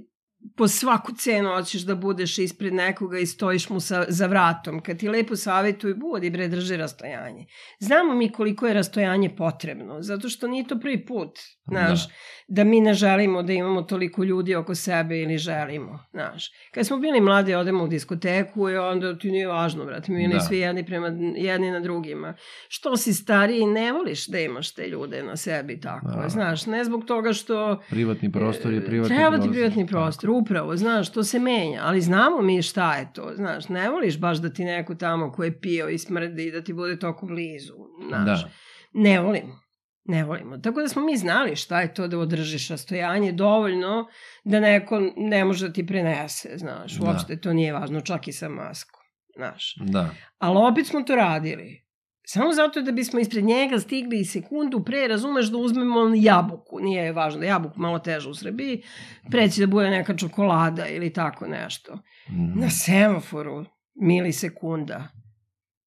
[0.55, 4.81] po svaku cenu hoćeš da budeš ispred nekoga i stojiš mu sa, za vratom.
[4.81, 7.45] Kad ti lepo savjetuju, budi bre, drži rastojanje.
[7.79, 12.13] Znamo mi koliko je rastojanje potrebno, zato što nije to prvi put, znaš, da.
[12.47, 16.51] da mi ne želimo da imamo toliko ljudi oko sebe ili želimo, znaš.
[16.73, 20.39] Kad smo bili mladi, odemo u diskoteku i onda ti nije važno, brate, mi Da.
[20.39, 22.33] svi jedni prema jedni na drugima.
[22.67, 26.29] Što si stariji, ne voliš da imaš te ljude na sebi tako, Da.
[26.29, 29.47] znaš, ne zbog toga što Privatni prostor je privatni Treba prostor.
[29.47, 33.69] ti privatni prostor, upravo, znaš, to se menja, ali znamo mi šta je to, znaš,
[33.69, 36.73] ne voliš baš da ti neko tamo ko je pio i smrdi i da ti
[36.73, 37.73] bude toko blizu,
[38.07, 38.43] znaš.
[38.43, 38.49] Da.
[38.93, 39.61] Ne volimo.
[40.03, 40.57] Ne volimo.
[40.57, 44.07] Tako da smo mi znali šta je to da održiš rastojanje dovoljno
[44.43, 46.93] da neko ne može da ti prenese, znaš.
[46.93, 47.05] Da.
[47.05, 49.01] Uopšte to nije važno, čak i sa maskom,
[49.36, 49.75] znaš.
[49.79, 50.09] Da.
[50.38, 51.90] Ali opet smo to radili.
[52.34, 56.79] Samo zato da bismo ispred njega stigli i sekundu pre, razumeš, da uzmemo jabuku.
[56.79, 58.84] Nije važno da jabuku malo teže u Srbiji,
[59.32, 61.99] preći da bude neka čokolada ili tako nešto.
[62.29, 62.59] Mhm.
[62.59, 63.65] Na semaforu
[63.95, 65.07] milisekunda.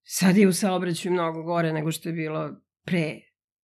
[0.03, 2.51] Sad je u saobraćaju mnogo gore nego što je bilo
[2.84, 3.20] pre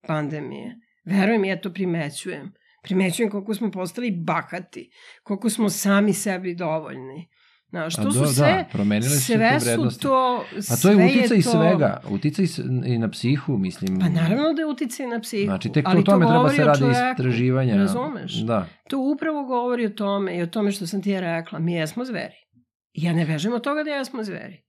[0.07, 0.75] pandemije.
[1.05, 2.53] Verujem, ja to primećujem.
[2.83, 4.91] Primećujem koliko smo postali bahati,
[5.23, 7.29] koliko smo sami sebi dovoljni.
[7.71, 10.01] Znaš, to A su sve, da, promenile su se sve vrednosti.
[10.01, 12.45] to, to je sve uticaj to, svega, uticaj
[12.85, 13.99] i na psihu, mislim.
[13.99, 15.45] Pa naravno da je uticaj na psihu.
[15.45, 17.75] Znači, tek to ali o tome treba govori se radi čoveku, istraživanja.
[17.75, 18.33] Razumeš?
[18.33, 18.67] Da.
[18.89, 21.59] To upravo govori o tome i o tome što sam ti ja rekla.
[21.59, 22.35] Mi jesmo zveri.
[22.93, 24.63] I Ja ne vežem od toga da jesmo zveri.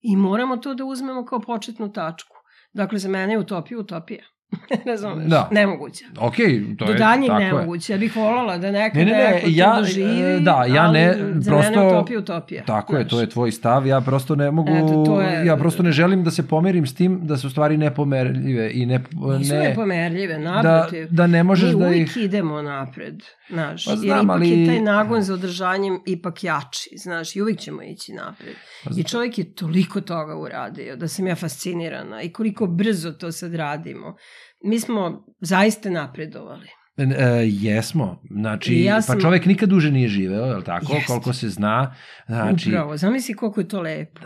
[0.00, 2.36] I moramo to da uzmemo kao početnu tačku.
[2.72, 4.24] Dakle, za mene je utopija utopija.
[4.86, 5.26] Razumeš?
[5.26, 5.48] Da.
[5.52, 6.04] Nemoguće.
[6.18, 6.36] Ok,
[6.78, 7.46] to Do je danjeg tako je.
[7.46, 7.92] nemoguće.
[7.92, 10.98] Ja bih volala da nekad Ne, ne, ne, neko ja, to doživi, da, ja ali
[10.98, 12.64] ne, za prosto- mene je utopija utopija.
[12.64, 13.10] Tako je, znaš.
[13.10, 16.24] to je tvoj stav, ja prosto ne mogu, Eto, to je- ja prosto ne želim
[16.24, 19.00] da se pomerim s tim da su stvari nepomerljive i ne,
[19.38, 21.06] Nisu ne nepomerljive, da, naprotiv.
[21.10, 22.16] da ne možeš Mi da uvijek ih...
[22.18, 23.14] idemo napred,
[23.48, 27.42] znaš, Pa jer znam, ipak ali- je taj nagon za održanjem ipak jači, znaš, i
[27.42, 28.54] uvijek ćemo ići napred.
[28.84, 33.32] Pa I čovjek je toliko toga uradio da sam ja fascinirana i koliko brzo to
[33.32, 34.16] sad radimo.
[34.62, 36.68] Mi smo zaista napredovali.
[36.98, 37.04] E,
[37.44, 41.06] jesmo, znači, ja pa sam- čovek nikad duže nije živeo, je li tako, Jeste.
[41.06, 41.94] koliko se zna,
[42.26, 44.20] znači, Upravo, zamisli koliko je to lepo.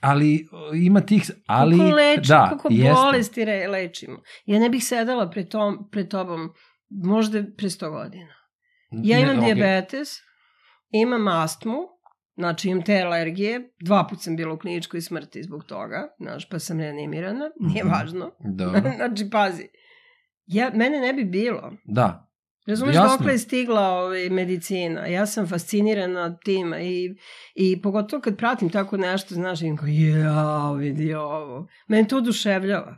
[0.00, 2.92] ali o, ima tih, ali, koliko leči, da, koliko jeste.
[2.94, 4.18] bolesti re, lečimo.
[4.46, 6.50] Ja ne bih sedala pred, tom, pred tobom
[6.90, 8.34] možda pre 100 godina.
[8.94, 9.54] Ja Ne, imam okej.
[9.54, 10.08] diabetes,
[10.92, 11.78] imam astmu,
[12.34, 16.58] znači imam te alergije, dva put sam bila u kliničkoj smrti zbog toga, znaš, pa
[16.58, 17.92] sam reanimirana, nije Mhm.
[17.92, 18.30] važno.
[18.40, 19.68] Dobro, znači, pazi,
[20.46, 21.72] ja, mene ne bi bilo.
[21.84, 22.28] da,
[22.66, 23.10] Razumeš Jasno.
[23.10, 25.06] dokle je stigla ovaj, medicina?
[25.06, 27.16] Ja sam fascinirana tim i,
[27.54, 31.68] i pogotovo kad pratim tako nešto, znaš, vidim kao, jao, vidi ovo.
[31.88, 32.96] Mene to oduševljava.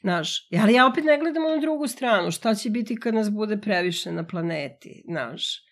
[0.00, 2.30] Znaš, ali ja opet ne gledam na drugu stranu.
[2.30, 5.67] Šta će biti kad nas bude previše na planeti, znaš.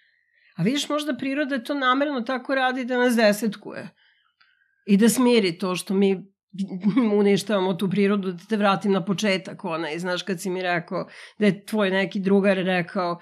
[0.56, 3.88] A vidiš, možda priroda to namerno tako radi da nas desetkuje.
[4.86, 6.24] I da smiri to što mi
[7.18, 11.46] uništavamo tu prirodu, da te vratim na početak, onaj, znaš, kad si mi rekao da
[11.46, 13.18] je tvoj neki drugar rekao uh,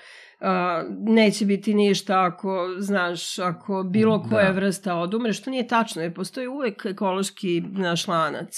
[1.08, 4.60] neće biti ništa ako, znaš, ako bilo koja Da.
[4.60, 8.56] vrsta odumre, što nije tačno, jer postoji uvek ekološki naš lanac.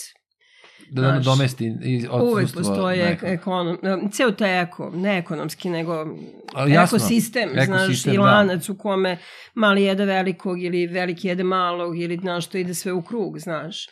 [0.90, 2.32] Da Znaš, domesti i odsustvo.
[2.32, 3.28] Uvek postoji ek, nekog.
[3.28, 6.06] ekonom, ceo taj eko, ne ekonomski, nego
[6.54, 8.22] A, jasno, ekosistem, znaš, ekosistem, i da.
[8.22, 9.18] lanac u kome
[9.54, 13.88] mali jede velikog ili veliki jede malog ili znaš, to ide sve u krug, znaš.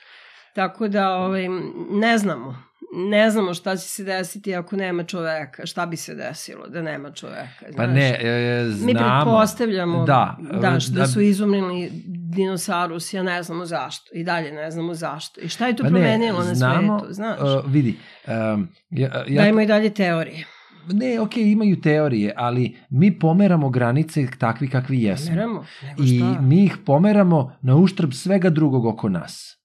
[0.55, 1.49] Tako da, ovaj,
[1.91, 2.63] ne znamo.
[2.97, 5.67] Ne znamo šta će se desiti ako nema čoveka.
[5.67, 7.77] Šta bi se desilo da nema čoveka, znaš.
[7.77, 8.87] Pa ne, e, znamo.
[8.87, 14.11] Mi pretpostavljamo da, da, da, da- su izumrli dinosaurus, ja ne znamo zašto.
[14.15, 15.41] I dalje ne znamo zašto.
[15.41, 17.41] I šta je to Pa ne, promenilo na znamo, svetu, znaš?
[17.41, 20.47] Uh, vidi, um, ja, ja, Dajmo i dalje teorije.
[20.93, 25.35] ne, ok, imaju teorije, ali mi pomeramo granice takvi kakvi jesmo.
[25.35, 26.41] Meramo, nego I šta?
[26.41, 29.59] mi ih pomeramo na uštrb svega drugog oko nas.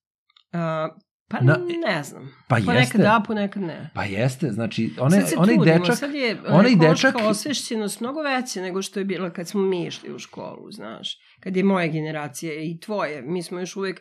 [0.52, 0.88] A,
[1.30, 2.34] pa Na- ne znam.
[2.48, 2.98] Pa ponekad jeste.
[2.98, 3.90] da, ponekad ne.
[3.94, 8.00] Pa jeste, znači, one, sad se onaj trudimo, dečak, sad je onaj ekološka dečak- osvešćenost
[8.00, 11.08] mnogo veća nego što je bila kad smo mi išli u školu, znaš.
[11.40, 14.00] Kad je moja generacija i tvoje, mi smo još uvek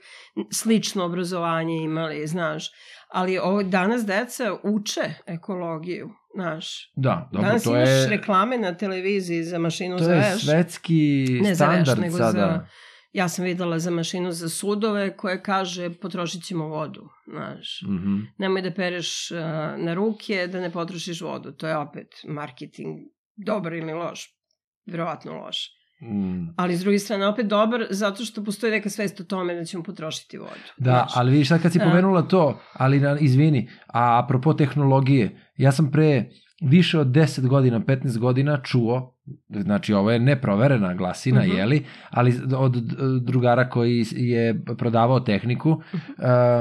[0.52, 2.70] slično obrazovanje imali, znaš.
[3.10, 6.92] Ali ovo, danas deca uče ekologiju, znaš.
[6.96, 10.46] da, dobro, danas to imaš je, reklame na televiziji za mašinu to za je veš.
[10.46, 12.32] svetski Ne za veš, standard nego sada.
[12.32, 12.66] za-
[13.14, 17.82] Ja sam videla za mašinu za sudove koje kaže potrošit ćemo vodu, znaš.
[17.88, 18.16] Mhm.
[18.38, 19.38] nemoj da pereš uh,
[19.86, 21.52] na ruke, da ne potrošiš vodu.
[21.52, 22.98] To je opet marketing,
[23.36, 24.36] dobar ili loš.
[24.86, 25.80] Verovatno loš.
[26.02, 26.48] Mm.
[26.58, 29.84] Ali s druge strane opet dobar zato što postoji neka svest o tome da ćemo
[29.84, 30.70] potrošiti vodu.
[30.78, 31.12] Da, znaš.
[31.16, 31.86] ali vidiš sad kad si Da.
[31.86, 36.26] pomenula to, ali na, izvini, a apropo tehnologije, ja sam pre
[36.62, 39.19] više od 10 godina, 15 godina čuo,
[39.52, 41.52] znači ovo je neproverena glasina, Mhm.
[41.52, 42.76] jeli, ali od
[43.22, 44.46] drugara koji je
[44.78, 46.12] prodavao tehniku, Mhm.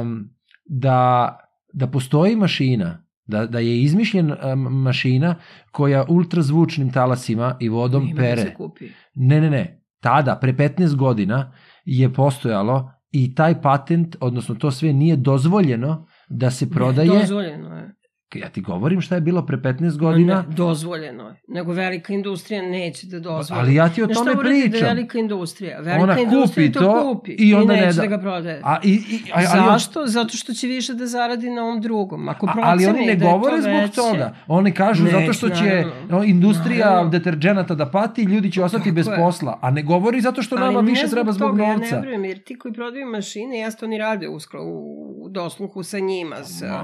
[0.00, 0.30] um,
[0.66, 1.36] da,
[1.72, 5.34] da postoji mašina, da, da je izmišljen um, mašina
[5.70, 8.42] koja ultrazvučnim talasima i vodom Ima da pere.
[8.42, 8.84] se kupi.
[9.14, 9.74] Ne, ne, ne.
[10.00, 11.52] Tada, pre 15 godina,
[11.84, 17.08] je postojalo i taj patent, odnosno to sve nije dozvoljeno da se prodaje.
[17.08, 17.94] Ne, dozvoljeno je.
[18.34, 21.34] Ja ti govorim šta je bilo pre 15 godina, Ne, dozvoljeno je.
[21.48, 23.60] Nego velika industrija neće da dozvoli.
[23.60, 24.88] ali ja ti o tome šta uradi da pričam.
[24.88, 25.78] velika industrija?
[25.78, 28.60] Velika Ona industrija kupi to, kupi i onda ne neće da- da ga prodaje.
[28.64, 30.06] A, i, i, a, ali, Zašto?
[30.06, 32.28] Zato što će više da zaradi na ovom drugom.
[32.28, 34.34] Ako A, ali oni ne da je to govore zbog veće, toga.
[34.48, 35.92] Oni kažu Neće, zato što će naravno.
[36.10, 37.10] no, industrija Naravno.
[37.10, 39.16] deterđenata da pati, ljudi će ostati Tako bez je.
[39.16, 39.58] posla.
[39.62, 41.84] A ne govori zato što nama ne više treba zbog toga, Ja novca.
[41.86, 45.98] ne vjerujem, jer ti koji prodaju mašine, jasno oni rade u, sklo- u dosluhu sa
[45.98, 46.80] njima, sa,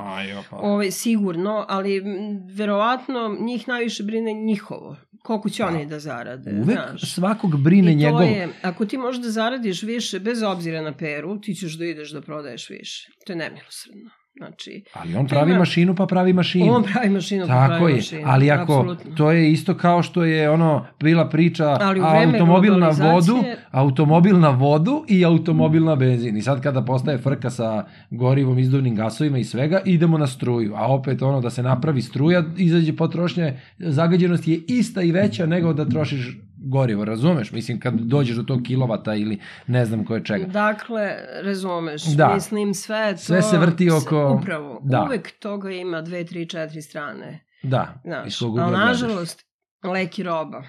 [0.51, 0.57] pa.
[0.57, 1.34] ovaj, sigurno,
[1.69, 4.97] ali m, verovatno njih najviše brine njihovo.
[5.23, 6.51] koliko će oni da zarade.
[6.51, 7.15] Uvek znaš.
[7.15, 8.23] svakog brine I njegov...
[8.23, 12.11] je, ako ti možeš da zaradiš više, bez obzira na peru, ti ćeš da ideš
[12.11, 13.11] da prodaješ više.
[13.27, 14.11] To je nemilosredno.
[14.37, 16.73] Znači, Ali on pravi Ima- mašinu pa pravi mašinu.
[16.73, 18.23] on pravi mašinu, pa Tako pravi je, mašinu.
[18.25, 19.11] ali ako Apsolutno.
[19.13, 23.37] to je isto kao što je ono bila priča Ali automobil na vodu,
[23.71, 26.37] automobil na vodu i automobil na benzin.
[26.37, 30.75] I sad kada postaje frka sa gorivom, izduvnim gasovima i svega, idemo na struju.
[30.75, 35.73] A opet ono da se napravi struja, izađe potrošnja, zagađenost je ista i veća nego
[35.73, 37.53] da trošiš gorivo, razumeš?
[37.53, 40.47] Mislim, kad dođeš do tog kilovata ili ne znam koje čega.
[40.47, 42.31] Dakle, razumeš, Da.
[42.35, 43.19] mislim sve to...
[43.19, 45.03] Sve se vrti oko- Upravo, Da.
[45.03, 47.47] uvek toga ima dve, tri, četiri strane.
[47.63, 49.45] Da, Znaš, iz kog ali ugla nažalost,
[49.85, 50.63] lek je roba.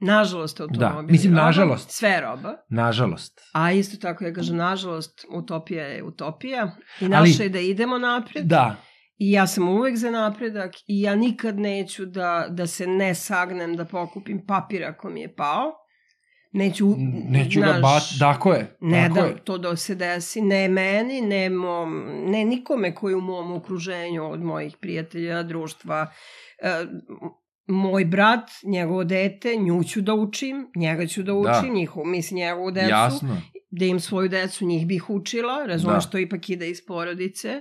[0.00, 1.90] Nažalost, automobil Da, mislim, roba, nažalost.
[1.90, 2.54] Sve roba.
[2.68, 3.40] Nažalost.
[3.52, 6.70] A isto tako ja kažem, nažalost, utopija je utopija
[7.00, 8.44] i Ali- naše je da idemo napred.
[8.46, 8.76] Da,
[9.22, 13.76] I ja sam uvek za napredak i ja nikad neću da, da se ne sagnem
[13.76, 15.72] da pokupim papir ako mi je pao.
[16.52, 16.86] Neću,
[17.28, 18.76] neću ga znaš, bat, tako je.
[18.80, 19.44] Ne tako da je.
[19.44, 24.42] to da se desi, ne meni, ne, mom, ne nikome koji u mom okruženju od
[24.42, 26.06] mojih prijatelja, društva.
[26.58, 26.86] E,
[27.66, 31.74] moj brat, njegovo dete, nju ću da učim, njega ću da učim, Da.
[31.74, 33.40] njihovu, mislim, njegovu decu, Jasno.
[33.70, 36.10] da im svoju decu, njih bih učila, razumeš, Da.
[36.10, 37.60] to ipak ide iz porodice.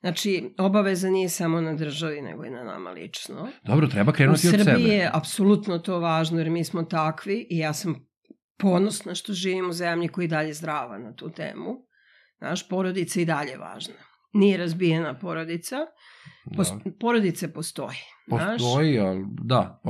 [0.00, 3.48] Znači, obaveza nije samo na državi, nego i na nama lično.
[3.64, 4.64] Dobro, treba U krenuti od sebe.
[4.64, 8.08] Srbiji je apsolutno to važno, jer mi smo takvi i ja sam
[8.58, 11.70] ponosna što živim u zemlji koja je i dalje zdrava na tu temu.
[12.38, 13.94] Znaš, porodica je i dalje važna.
[14.32, 15.76] Nije razbijena porodica,
[16.46, 16.64] Da.
[17.00, 17.98] porodice postoje.
[18.28, 18.58] Znaš?
[18.58, 19.80] Postoji, ali da.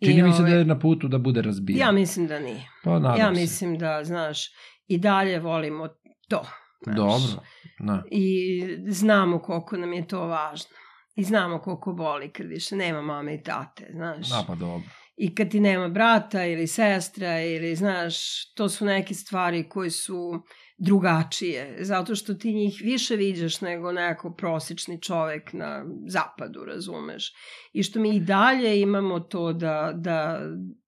[0.00, 1.78] I Čini mi se ove- da je na putu da bude razbijen.
[1.80, 2.64] Ja mislim da nije.
[2.84, 3.40] pa, ja se.
[3.40, 4.46] mislim da, znaš,
[4.86, 5.88] i dalje volimo
[6.28, 6.42] to.
[6.82, 6.96] Znaš.
[6.96, 7.42] Dobro,
[7.78, 8.02] da.
[8.10, 10.70] I znamo koliko nam je to važno.
[11.16, 14.28] I znamo koliko boli kad više nema mame i tate, znaš.
[14.28, 14.88] Da, pa dobro.
[15.16, 20.42] I kad ti nema brata ili sestra ili, znaš, to su neke stvari koje su
[20.78, 27.32] drugačije, zato što ti njih više viđaš nego neko prosječni čovek na zapadu, razumeš.
[27.72, 30.40] I što mi i dalje imamo to da, da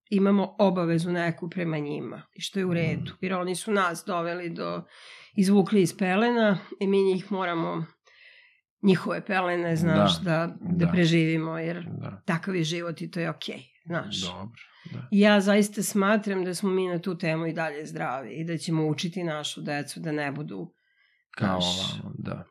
[0.09, 4.49] imamo obavezu neku prema njima, i što je u redu, jer oni su nas doveli
[4.49, 4.83] do,
[5.35, 7.85] izvukli iz pelena i mi njih moramo
[8.83, 10.91] njihove pelene, znaš, da, da, da da.
[10.91, 12.21] preživimo, jer Da.
[12.25, 14.21] takav je život i to je okej, znaš.
[14.21, 14.51] Dobro.
[14.93, 15.07] Da.
[15.11, 18.87] Ja zaista smatram da smo mi na tu temu i dalje zdravi i da ćemo
[18.87, 20.73] učiti našu decu da ne budu
[21.37, 21.93] Kao Znaš.
[21.93, 22.43] ovamo, da.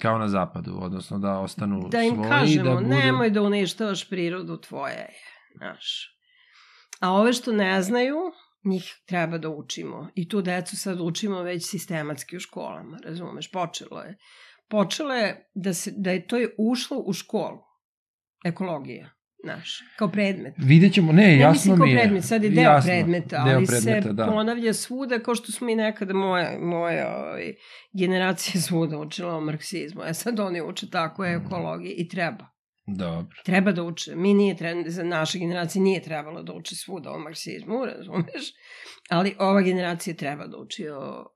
[0.00, 2.88] Kao na zapadu, odnosno da ostanu da im svoji, kažemo da budu...
[2.88, 5.08] nemoj da uništavaš prirodu tvoje je,
[5.56, 6.16] znaš.
[7.00, 8.16] A ove što ne znaju,
[8.64, 10.08] njih treba da učimo.
[10.14, 14.18] I tu decu sad učimo već sistematski u školama, razumeš, počelo je.
[14.68, 17.58] Počelo je da, se, da je to je ušlo u školu,
[18.44, 19.10] ekologija,
[19.44, 20.54] znaš, kao predmet.
[20.56, 21.98] Vidjet ćemo, ne, Ne jasno mislim kao mi je.
[21.98, 24.26] predmet, sad je deo Jasno, predmeta, deo ali predmeta, se da.
[24.26, 27.54] ponavlja svuda kao što smo i nekada moja, moja ovaj,
[27.98, 30.02] generacija svuda učila o marksizmu.
[30.04, 32.59] E sad oni uče tako ekologiji i treba.
[32.96, 33.36] Dobro.
[33.44, 34.16] Treba da uče.
[34.16, 38.52] Mi nije, za naše generacije nije trebalo da uče svuda o marksizmu, razumeš?
[39.10, 41.26] Ali ova generacija treba da uči o,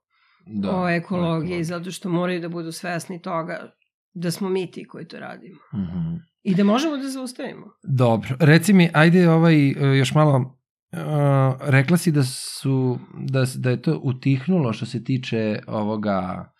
[0.47, 3.75] Da, o ekologiji, zato što moraju da budu svesni toga
[4.13, 5.59] da smo mi ti koji to radimo.
[5.73, 6.15] Mhm.
[6.43, 7.65] I da možemo da zaustavimo.
[7.83, 12.99] Dobro, reci mi, ajde ovaj, e, još malo, uh, rekla si da su,
[13.29, 16.51] da, da je to utihnulo što se tiče ovoga,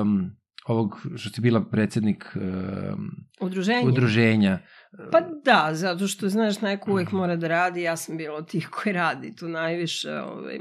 [0.00, 0.30] um,
[0.68, 3.10] ovog što si bila predsednik um,
[3.40, 3.88] Udruženje.
[3.88, 4.58] udruženja.
[5.12, 8.68] Pa da, zato što, znaš, neko uvek mora da radi, ja sam bila od tih
[8.68, 10.10] koji radi tu najviše.
[10.12, 10.58] Ovaj,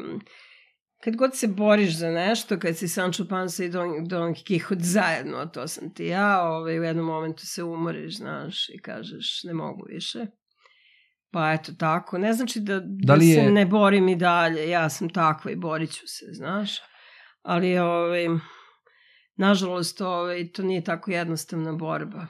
[1.03, 5.37] kad god se boriš za nešto, kad si Sancho Panza i Don, Don Quixote zajedno,
[5.37, 9.53] a to sam ti ja, ovaj, u jednom momentu se umoriš, znaš, i kažeš ne
[9.53, 10.25] mogu više.
[11.31, 14.89] Pa eto tako, ne znači da, da, Da je- se ne borim i dalje, ja
[14.89, 16.71] sam takva i borit ću se, znaš.
[17.41, 18.25] Ali, ovaj,
[19.37, 22.27] nažalost, ovaj, to nije tako jednostavna borba.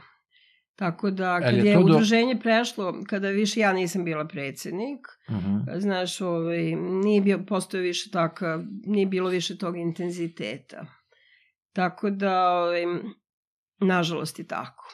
[0.75, 5.07] Tako da, kad je je, to do- udruženje prešlo, kada više ja nisam bila predsednik,
[5.29, 5.57] Mhm.
[5.75, 10.85] znaš, ovaj, nije bio, postoje više taka, nije bilo više tog intenziteta.
[11.73, 12.83] Tako da, ovaj,
[13.79, 14.93] nažalost je tako.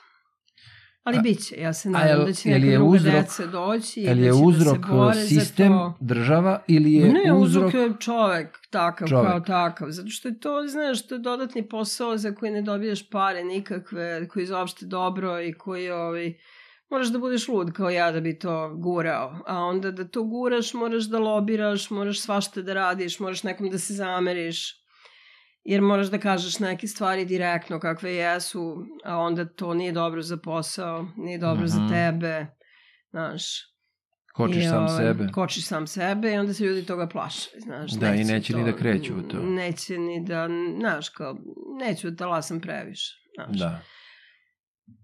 [1.03, 4.03] Ali bit će, ja se nadam jel- da će neka druga uzrok- deca doći i
[4.03, 7.67] Je li da je će uzrok da sistem, država ili je ne, uzrok...
[7.67, 9.27] uzrok je čovek takav Čovek.
[9.27, 9.87] kao takav.
[9.91, 14.27] Zato što je to, znaš, to je dodatni posao za koji ne dobijaš pare nikakve,
[14.27, 16.33] koji je za opšte dobro i koji ovaj,
[16.89, 19.39] moraš da budeš lud kao ja da bi to gurao.
[19.47, 23.77] A onda da to guraš, moraš da lobiraš, moraš svašta da radiš, moraš nekom da
[23.77, 24.82] se zameriš.
[25.63, 30.37] Jer moraš da kažeš neke stvari direktno kakve jesu, a onda to nije dobro za
[30.37, 31.93] posao, nije dobro za Mhm.
[31.93, 32.45] tebe,
[33.11, 33.43] znaš.
[34.33, 35.27] Kočiš I, sam ovaj, sebe.
[35.33, 37.91] Kočiš sam sebe i onda se ljudi toga plaše, znaš.
[37.91, 39.37] Da, i neće ni da kreću u to.
[39.39, 40.49] Neće ni da,
[40.79, 41.37] znaš, kao,
[41.79, 43.59] neću da talasam previše, znaš.
[43.59, 43.79] Da.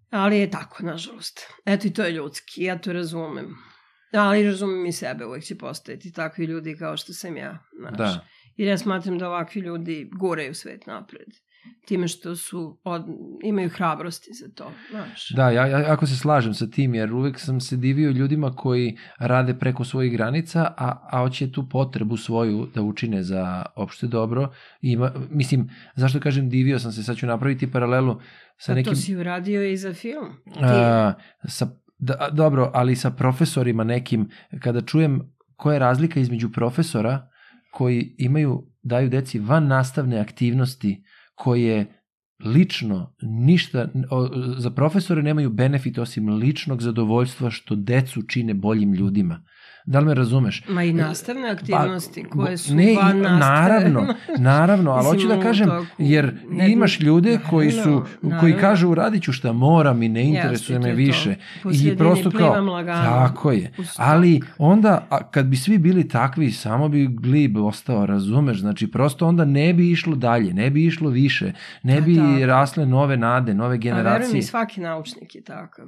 [0.09, 1.39] Ali je tako, nažalost.
[1.65, 3.55] Eto i to je ljudski, ja to razumem.
[4.13, 7.97] Ali razumem i sebe, uvek će postojati takvi ljudi kao što sam ja, znaš.
[7.97, 8.25] Da.
[8.59, 11.27] Jer ja smatram da ovakvi ljudi guraju svet napred.
[11.85, 13.05] Time što su, od,
[13.43, 15.29] imaju hrabrosti za to, znaš.
[15.29, 18.97] Da, ja, ja jako se slažem sa tim, jer uvek sam se divio ljudima koji
[19.19, 24.53] rade preko svojih granica, a, a hoće tu potrebu svoju da učine za opšte dobro.
[24.81, 28.19] Ima, mislim, zašto kažem divio sam se, sad ću napraviti paralelu
[28.57, 28.93] sa Pa nekim...
[28.93, 30.27] to si uradio i za film.
[30.61, 31.13] A,
[31.47, 34.29] sa, da, dobro, ali sa profesorima nekim,
[34.59, 37.29] kada čujem koja je razlika između profesora
[37.71, 41.03] koji imaju, daju deci van nastavne aktivnosti
[41.35, 41.85] koje
[42.45, 43.87] lično ništa,
[44.57, 49.43] za profesore nemaju benefit osim ličnog zadovoljstva što decu čine boljim ljudima.
[49.85, 50.63] Da li me razumeš?
[50.67, 53.39] Ma i nastavne aktivnosti Pa, koje su ne, van nastave.
[53.39, 58.57] Naravno, naravno, ali hoću da kažem, toku jer ne- imaš ljude koji su, koji naravno.
[58.59, 61.35] kažu uradit ću šta moram i ne interesuje me više.
[61.73, 63.71] I prosto kao, lagano tako je.
[63.97, 68.59] Ali onda, a, kad bi svi bili takvi, samo bi glib ostao, razumeš?
[68.59, 71.51] Znači, prosto onda ne bi išlo dalje, ne bi išlo više,
[71.83, 72.45] ne Pa bi tako.
[72.45, 74.39] rasle nove nade, nove A verujem generacije.
[74.39, 75.85] i svaki naučnik je takav.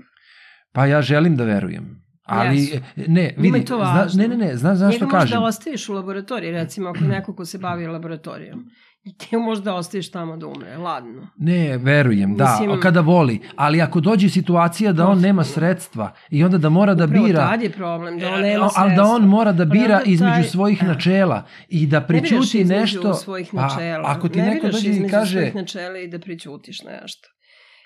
[0.71, 2.10] Pa ja želim da verujem.
[2.31, 2.77] Ali, Jesu.
[2.97, 5.35] ne, vidi, to zna, ne, ne, ne, znaš zašto Njega kažem?
[5.35, 8.65] možda ostaviš u laboratoriji, recimo ako neko ko se bavi laboratorijom.
[9.03, 11.27] I ti možda ostaviš tamo da umre, ladno.
[11.37, 13.39] Ne, verujem, da, Mislim- kada voli.
[13.55, 17.39] Ali ako dođe situacija da on nema sredstva i onda da mora da Upravo bira...
[17.41, 19.27] tad je problem, da on E, nema ali da on sredstva.
[19.27, 20.87] mora da Pa bira između svojih Da.
[20.93, 23.13] načela i da Ne biraš prećuti između nešto...
[23.13, 24.03] svojih načela.
[24.07, 25.31] ako ti ne neko biraš dođe i između kaže...
[25.31, 27.29] svojih načela i da prećutiš nešto.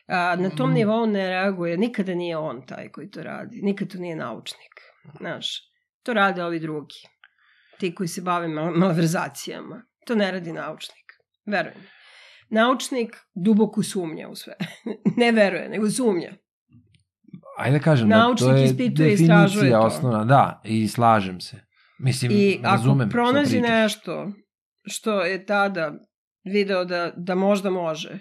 [0.07, 0.73] A, na tom Mm.
[0.73, 4.73] nivou ne reaguje, nikada nije on taj koji to radi, nikad to nije naučnik,
[5.17, 5.47] znaš.
[6.03, 6.95] To rade ovi drugi,
[7.79, 9.83] ti koji se bave mal- malverzacijama.
[10.07, 11.05] To ne radi naučnik,
[11.45, 11.81] verujem.
[12.49, 14.53] Naučnik duboko sumnja u sve.
[15.17, 16.33] ne veruje, nego sumnja.
[17.57, 19.85] Ajde da kažem, Naučnik da to je ispituje definicija to.
[19.85, 21.57] osnovna, da, i slažem se.
[21.99, 24.31] Mislim, I razumem ako pronađi nešto
[24.83, 25.93] što je tada
[26.45, 28.19] video da, da možda može,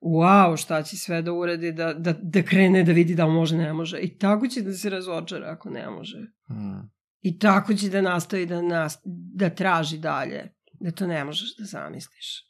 [0.00, 3.72] wow, šta će sve da uradi, da, da, da krene da vidi da može, ne
[3.72, 3.98] može.
[3.98, 6.18] I tako će da se razočara ako ne može.
[6.50, 6.90] Mm.
[7.20, 8.98] I tako će da nastavi da, nas,
[9.34, 12.46] da traži dalje, da to ne možeš da zamisliš.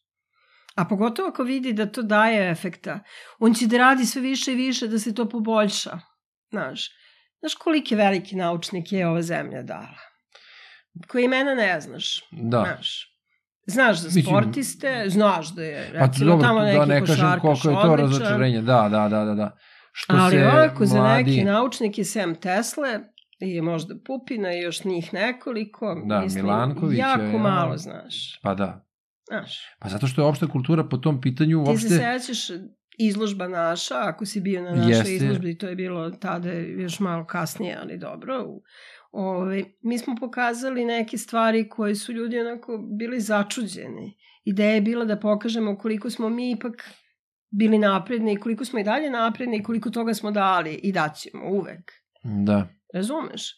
[0.74, 3.00] A pogotovo ako vidi da to daje efekta,
[3.38, 5.98] on će da radi sve više i više da se to poboljša.
[6.50, 6.90] Znaš,
[7.38, 9.98] znaš koliki veliki naučnik je ova zemlja dala?
[11.08, 12.28] Koji imena ne znaš.
[12.30, 12.58] Da.
[12.58, 13.15] Znaš.
[13.66, 17.40] Znaš za Mislim- sportiste, znaš da je Pa recimo dobro, tamo neki da ne kažem
[17.40, 18.62] koliko je to razočarenje.
[18.62, 19.34] Da, da, da, da.
[19.34, 19.56] da.
[19.92, 21.24] Što Ali se ovako za mladi...
[21.24, 22.88] neki naučnik je Sam Tesla
[23.40, 26.02] i možda Pupina i još njih nekoliko.
[26.06, 27.38] Da, Milankovića, Jako ja.
[27.38, 28.40] malo znaš.
[28.42, 28.86] Pa da.
[29.28, 29.60] Znaš.
[29.80, 31.88] Pa zato što je opšta kultura po tom pitanju Ti uopšte...
[31.88, 32.58] se sećaš
[32.98, 35.14] izložba naša, ako si bio na našoj Jeste.
[35.14, 38.44] izložbi, to je bilo tada još malo kasnije, ali dobro.
[38.44, 38.62] U-
[39.18, 44.16] Ove, mi smo pokazali neke stvari koje su ljudi onako bili začuđeni.
[44.44, 46.90] Ideja je bila da pokažemo koliko smo mi ipak
[47.50, 51.50] bili napredni i koliko smo i dalje napredni i koliko toga smo dali i daćemo
[51.50, 51.92] uvek.
[52.24, 52.68] Da.
[52.94, 53.54] Razumeš?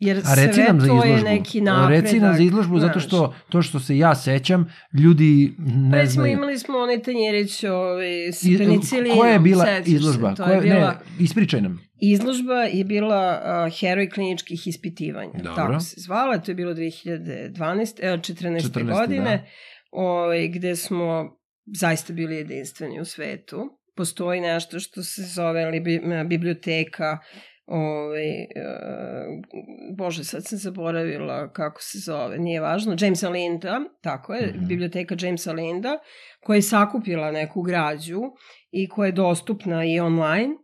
[0.00, 1.16] Jer A reci sve nam za to izložbu.
[1.18, 2.04] je neki napredak.
[2.04, 6.32] Reci nam za izložbu zato što to što se ja sećam, ljudi ne Recimo, znaju.
[6.32, 9.18] imali smo onaj tanjirić ovaj, s I- penicilinom.
[9.18, 10.34] Koja je bila se, izložba?
[10.34, 11.80] To Koja, je bila, Ne, ispričaj nam.
[12.02, 15.32] Izložba je bila uh, heroj kliničkih ispitivanja.
[15.34, 15.54] Dobro.
[15.56, 16.38] Tako se zvala.
[16.38, 18.70] To je bilo 2012, eh, 14.
[18.70, 19.36] 14., godine.
[19.36, 19.44] da.
[19.92, 21.36] Ovaj, gde smo
[21.74, 23.56] zaista bili jedinstveni u svetu.
[23.96, 27.18] Postoji nešto što se zove libi, biblioteka
[27.72, 29.42] Ovaj, uh,
[29.96, 34.66] bože, sad sam zaboravila kako se zove, nije važno, Jamesa Linda, tako je, Mhm.
[34.66, 35.98] biblioteka Jamesa Linda,
[36.40, 38.20] koja je sakupila neku građu
[38.70, 40.54] i koja je dostupna i online.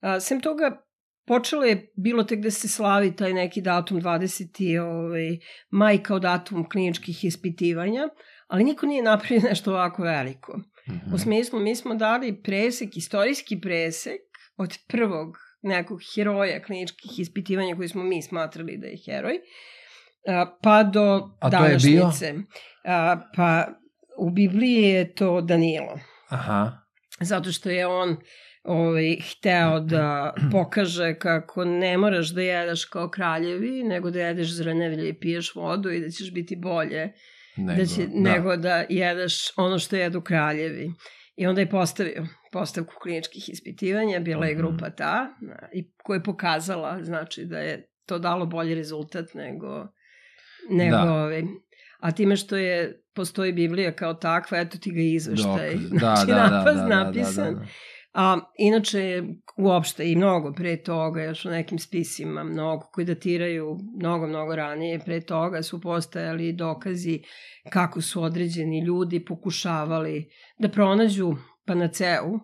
[0.00, 0.82] A, sem toga,
[1.26, 4.78] počelo je bilo tek da se slavi taj neki datum 20.
[4.78, 5.38] Ovaj,
[5.70, 8.08] maj kao datum kliničkih ispitivanja,
[8.46, 10.60] ali niko nije napravio nešto ovako veliko.
[10.88, 11.14] Mhm.
[11.14, 14.20] U smislu, mi smo dali presek, istorijski presek
[14.56, 15.36] od prvog
[15.66, 19.38] nekog heroja kliničkih ispitivanja koji smo mi smatrali da je heroj,
[20.62, 22.00] pa do A to je bio?
[22.00, 22.34] današnjice.
[23.36, 23.66] Pa
[24.18, 25.98] u Bibliji je to Danilo
[26.28, 26.72] Aha.
[27.20, 28.16] zato što je on
[28.64, 35.08] ovaj, hteo da pokaže kako ne moraš da jedeš kao kraljevi, nego da jedeš zrnevlje
[35.08, 37.12] i piješ vodu i da ćeš biti bolje
[37.56, 38.30] Nego, da će, da.
[38.30, 40.92] nego da jedeš ono što jedu kraljevi.
[41.36, 44.62] I onda je postavio postavku kliničkih ispitivanja, bila je Mhm.
[44.62, 49.86] grupa ta, da, i koja je pokazala znači, da je to dalo bolji rezultat nego,
[50.70, 51.12] nego Da.
[51.12, 51.42] ovaj,
[52.00, 55.74] a time što je postoji Biblija kao takva, eto ti ga izveštaj.
[55.74, 55.90] Dokaz.
[55.92, 57.54] Da, znači, da, da, napad da, da, da, napisan.
[57.54, 57.66] da, da.
[58.18, 59.22] A inače,
[59.56, 64.98] uopšte i mnogo pre toga, još u nekim spisima, mnogo koji datiraju mnogo, mnogo ranije,
[64.98, 67.20] pre toga su postajali dokazi
[67.70, 71.34] kako su određeni ljudi pokušavali da pronađu
[71.66, 72.38] panaceu,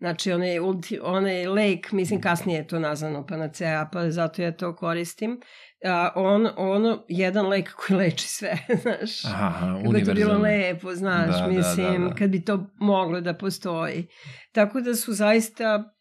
[0.00, 4.76] Znači, onaj, ulti, onaj lek, mislim, kasnije je to nazvano panacea, pa zato ja to
[4.76, 5.40] koristim.
[5.84, 9.24] A, on, ono, jedan lek koji leči sve, znaš.
[9.24, 12.14] Aha, Kako je to bilo lepo, znaš, Da, da, mislim, da, da.
[12.14, 14.06] kad bi to moglo da postoji.
[14.52, 15.94] Tako da su zaista,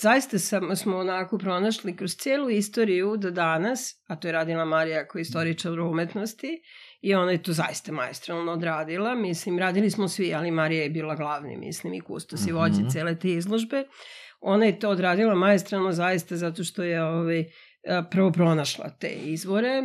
[0.00, 5.08] zaista sam, smo onako pronašli kroz cijelu istoriju do danas, a to je radila Marija
[5.08, 6.62] koja je istoričar umetnosti,
[7.04, 9.14] i ona je to zaista majstralno odradila.
[9.14, 12.88] Mislim, radili smo svi, ali Marija je bila glavni, mislim, i kustos i vođe Mhm.
[12.88, 13.84] cele te izložbe.
[14.40, 17.44] Ona je to odradila majstralno zaista zato što je ovaj,
[18.10, 19.82] prvo pronašla te izvore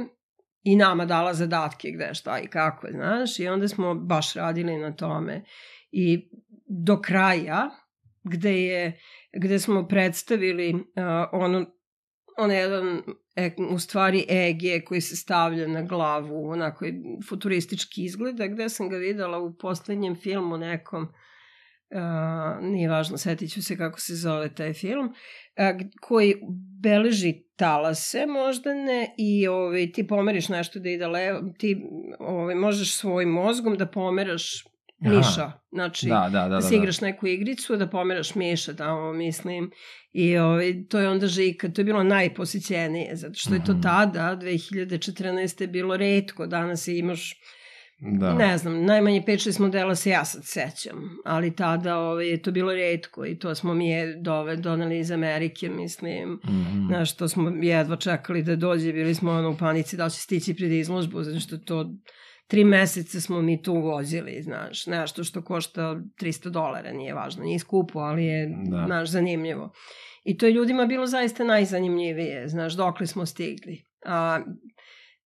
[0.63, 4.95] i nama dala zadatke gde šta i kako, znaš, i onda smo baš radili na
[4.95, 5.43] tome.
[5.91, 6.29] I
[6.67, 7.69] do kraja,
[8.23, 8.99] gde je
[9.33, 10.81] gde smo predstavili uh,
[11.31, 11.65] ono
[12.37, 13.01] on jedan
[13.45, 16.93] e, u stvari EG koji se stavlja na glavu, onako je
[17.29, 23.63] futuristički izgleda, gde sam ga videla u poslednjem filmu nekom, uh, nije važno, setit ću
[23.63, 26.35] se kako se zove taj film, uh, koji
[26.81, 31.81] beleži talase možda ne i ovaj, ti pomeriš nešto da ide levo, ti
[32.19, 34.63] ovaj, možeš svojim mozgom da pomeraš.
[35.01, 36.41] Miša, znači Da, da, da.
[36.41, 36.77] da, da, si da.
[36.77, 39.71] igraš neku igricu, da pomeraš miša tamo, mislim.
[40.11, 43.81] I ovaj, to je onda žika, to je bilo najposjećenije, zato što je to Mhm.
[43.81, 45.67] tada, 2014.
[45.67, 47.35] bilo redko, danas imaš,
[48.19, 48.33] Da.
[48.33, 52.73] ne znam, najmanje 5-6 modela se ja sad sećam, ali tada ovaj, je to bilo
[52.73, 56.39] redko i to smo mi je dove, doneli iz Amerike, mislim.
[56.45, 56.85] Mhm.
[56.87, 60.19] Znaš, to smo jedva čekali da dođe, bili smo ono u panici da li će
[60.19, 61.91] stići pred izložbu, zato što to
[62.49, 65.81] tri meseca smo mi tu vozili, znaš, nešto što košta
[66.21, 68.83] 300 dolara, nije važno, nije skupo, ali je, Da.
[68.85, 69.71] znaš, zanimljivo.
[70.23, 73.85] I to je ljudima bilo zaista najzanimljivije, znaš, dokle smo stigli.
[74.05, 74.39] A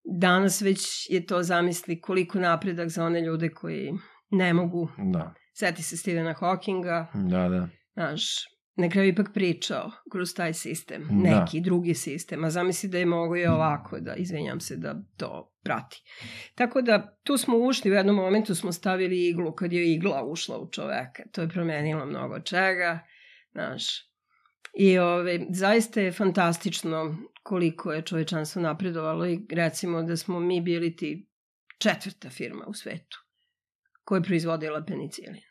[0.04, 3.94] danas već je to zamisli koliko napredak za one ljude koji
[4.30, 4.90] ne mogu.
[5.14, 7.68] Da, Seti se Stephena Hawkinga, da, da.
[7.94, 8.24] znaš,
[8.76, 11.40] na kraju ipak pričao kroz taj sistem, Da.
[11.40, 15.54] neki drugi sistem, a zamisli da je mogo i ovako, da izvinjam se da to
[15.64, 16.04] prati.
[16.56, 20.60] Tako da tu smo ušli, u jednom momentu smo stavili iglu, kad je igla ušla
[20.60, 23.00] u čoveka, to je promenilo mnogo čega,
[23.52, 24.14] znaš,
[24.74, 30.96] I ove, zaista je fantastično koliko je čovečanstvo napredovalo i recimo da smo mi bili
[30.96, 31.30] ti
[31.78, 33.18] četvrta firma u svetu
[34.04, 35.42] koja je proizvodila penicilin.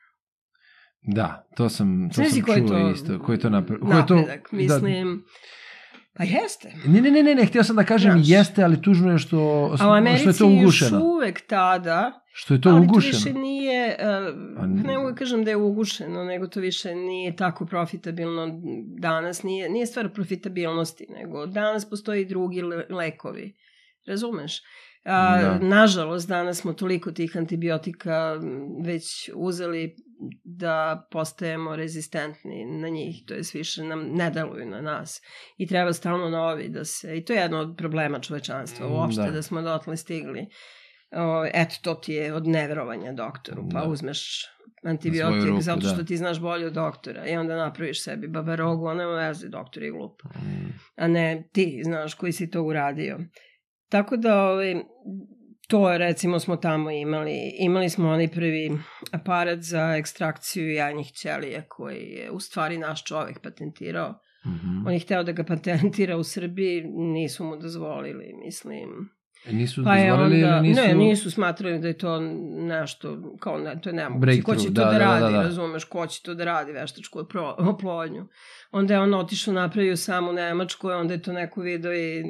[1.05, 3.19] Da, to sam, to Znaš sam čuo to isto.
[3.19, 3.79] Koji je to napre...
[3.79, 4.53] koji je to, napredak?
[4.53, 5.25] Mislim,
[6.15, 6.73] pa jeste.
[6.85, 8.29] Da, ne, ne, ne, ne, ne, htio sam da kažem Znaš.
[8.29, 9.95] jeste, ali tužno je što, A što
[10.29, 11.01] je to još ugušeno.
[11.05, 13.13] uvek tada, Što je to ali ugušeno.
[13.13, 13.97] to više nije,
[14.59, 18.61] uh, ne mogu da kažem da je ugušeno, nego to više nije tako profitabilno
[18.99, 23.55] danas, nije, nije stvar profitabilnosti, nego danas postoji drugi le- lekovi.
[24.07, 24.61] Razumeš?
[25.05, 25.59] A, Da.
[25.59, 28.41] Nažalost, danas smo toliko tih antibiotika
[28.85, 29.97] već uzeli
[30.45, 35.21] da postajemo rezistentni na njih, to je više nam ne deluju na nas
[35.57, 39.23] i treba stalno novi da se, i to je jedno od problema čovečanstva Mm, uopšte,
[39.23, 39.31] da.
[39.31, 40.47] da, smo dotle stigli.
[41.13, 43.89] O, eto, to ti je od neverovanja doktoru, pa Da.
[43.89, 44.45] uzmeš
[44.85, 46.05] antibiotik ruku, zato što da.
[46.05, 49.91] ti znaš bolje od doktora i onda napraviš sebi babarogu, a nema veze, doktor je
[49.91, 53.19] glup Mm, a ne ti, znaš, koji si to uradio.
[53.89, 54.75] Tako da, ovaj,
[55.69, 57.53] to recimo smo tamo imali.
[57.59, 58.79] Imali smo onaj prvi
[59.13, 64.15] aparat za ekstrakciju jajnih ćelija koji je u stvari naš čovek patentirao.
[64.47, 64.87] mhm.
[64.87, 68.89] On je hteo da ga patentira u Srbiji, nisu mu dozvolili, mislim.
[69.47, 70.81] E, Nisu Pa dozvolili ili nisu...
[70.81, 72.21] ne, nisu smatrali da je to
[72.59, 74.43] nešto, kao ne, to je nemoguće.
[74.43, 75.43] Ko će to Breakthrough, da, da, da, radi, da, da.
[75.43, 77.25] razumeš, ko će to da radi, veštačku
[77.59, 78.27] oplodnju.
[78.73, 82.25] Onda je on otišao, napravio samo u Nemačku, onda je to neko video i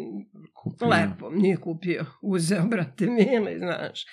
[0.54, 0.88] Kupio.
[0.88, 4.04] lepo, nije kupio, uzeo, brate, mili, znaš.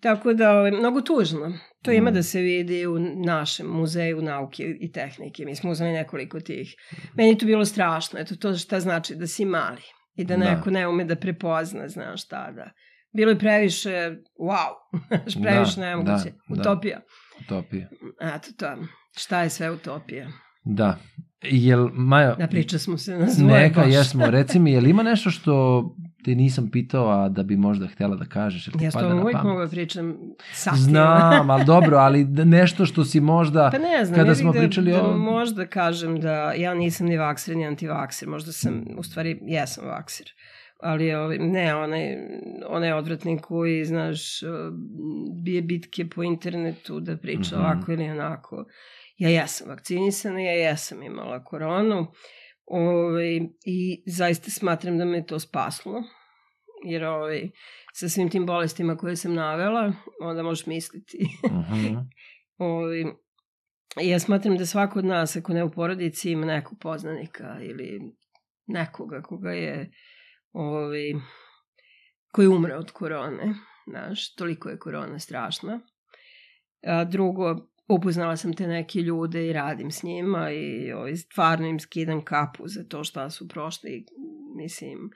[0.00, 1.52] Tako da, ovaj, mnogo tužno.
[1.82, 2.14] To ima Mm.
[2.14, 5.44] da se vidi u našem muzeju nauke i tehnike.
[5.44, 6.74] Mi smo uzeli nekoliko tih.
[7.14, 8.18] Meni je to bilo strašno.
[8.20, 9.82] Eto, to šta znači da si mali
[10.20, 10.44] i da Da.
[10.46, 12.70] neko ne ume da prepozna, znaš šta da.
[13.12, 13.90] Bilo je previše,
[14.40, 14.70] wow,
[15.22, 16.24] znaš, previše Da, nemoguće.
[16.24, 16.60] da, da.
[16.60, 17.00] Utopija.
[17.40, 17.88] Utopija.
[18.26, 18.76] Eto to.
[19.16, 20.28] Šta je sve utopija?
[20.64, 20.98] Da.
[21.42, 23.92] Jel, Maja, Da priča smo se na zvoje neka, baš.
[23.92, 24.26] jesmo.
[24.26, 25.84] Reci mi, jel ima nešto što
[26.24, 28.64] te nisam pitao, a da bi možda htela da kažeš?
[28.64, 30.16] Ti Ja s tobom uvijek mogu da pričam
[30.52, 30.82] satima.
[30.82, 33.68] Znam, ali dobro, ali da- nešto što si možda...
[33.72, 37.06] Pa ne znam, Kada smo bih pričali da, da o- možda kažem da ja nisam
[37.06, 40.26] ni vakser ni antivakser, možda sam, u stvari jesam vakser.
[40.82, 42.16] ali ovaj, ne, onaj,
[42.68, 44.20] onaj odvratnik koji, znaš,
[45.44, 47.64] bije bitke po internetu da priča mm -hmm.
[47.64, 48.64] ovako ili onako.
[49.18, 52.06] Ja jesam vakcinisana, ja jesam imala koronu
[52.70, 56.02] ovaj, i zaista smatram da me to spaslo,
[56.84, 57.50] jer ovaj,
[57.92, 61.18] sa svim tim bolestima koje sam navela, onda možeš misliti.
[61.46, 62.04] Mm -hmm.
[62.72, 63.04] ovaj,
[63.96, 68.00] ja smatram da svako od nas, ako ne u porodici, ima nekog poznanika ili
[68.66, 69.92] nekoga koga je
[70.52, 71.12] ovaj,
[72.32, 73.54] koji umre od korone.
[73.86, 75.80] Znaš, toliko je korona strašna.
[76.86, 81.80] A drugo, upoznala sam te neke ljude i radim s njima i ovaj, stvarno im
[81.80, 84.06] skidam kapu za to šta su prošli.
[84.56, 85.10] Mislim,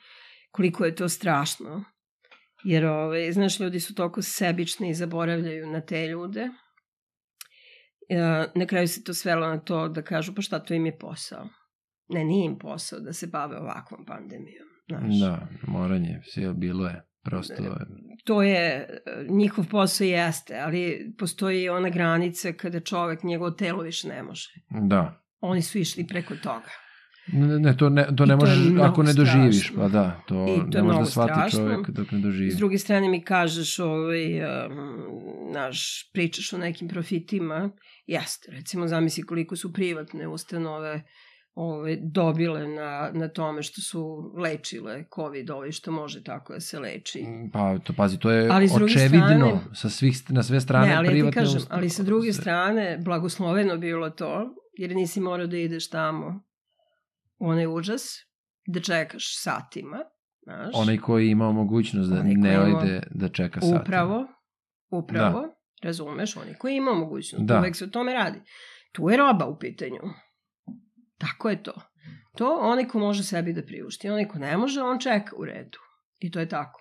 [0.51, 1.85] koliko je to strašno.
[2.64, 6.49] Jer, ovaj, znaš, ljudi su toliko sebični i zaboravljaju na te ljude.
[8.55, 11.49] na kraju se to svelo na to da kažu, pa šta, to im je posao.
[12.09, 14.68] Ne, nije im posao da se bave ovakvom pandemijom.
[14.89, 15.20] Znaš.
[15.20, 16.20] Da, moranje,
[16.55, 17.14] bilo je.
[17.25, 17.55] Prosto...
[18.25, 18.89] To je,
[19.29, 24.49] njihov posao jeste, ali postoji ona granica kada čovek, njegovo telo više ne može.
[24.70, 25.20] Da.
[25.41, 26.70] Oni su išli preko toga.
[27.27, 29.83] Ne, ne to ne, to ne možeš ako ne doživiš, strašno.
[29.83, 31.59] pa da, to, I to ne može da shvati strašno.
[31.59, 32.51] čovek dok ne doživi.
[32.51, 34.25] S druge strane mi kažeš, ovaj,
[35.53, 37.70] naš, pričaš o nekim profitima,
[38.07, 41.03] jeste, recimo zamisli koliko su privatne ustanove
[41.55, 46.79] ove, dobile na, na tome što su lečile COVID ovaj što može tako da se
[46.79, 47.23] leči.
[47.23, 50.95] Mm, pa to pazi, to je ali očevidno strane, sa svih, na sve strane ne,
[50.95, 55.47] ali privatne ja ti kažem, ali sa druge strane blagosloveno bilo to, jer nisi morao
[55.47, 56.45] da ideš tamo
[57.39, 58.03] u onaj užas,
[58.67, 59.99] da čekaš satima,
[60.43, 60.71] znaš.
[60.75, 63.81] Onaj koji ima mogućnost da ne ojde da čeka satima.
[63.81, 64.27] Upravo,
[64.91, 65.55] upravo, da.
[65.83, 67.59] razumeš, onaj koji ima mogućnost, da.
[67.59, 68.39] uvek se o tome radi.
[68.93, 70.01] Tu je roba u pitanju.
[71.27, 71.72] Tako je to.
[72.37, 74.11] To onaj ko može sebi da priušti.
[74.11, 75.79] Onaj ko ne može, on čeka u redu.
[76.20, 76.81] I to je tako.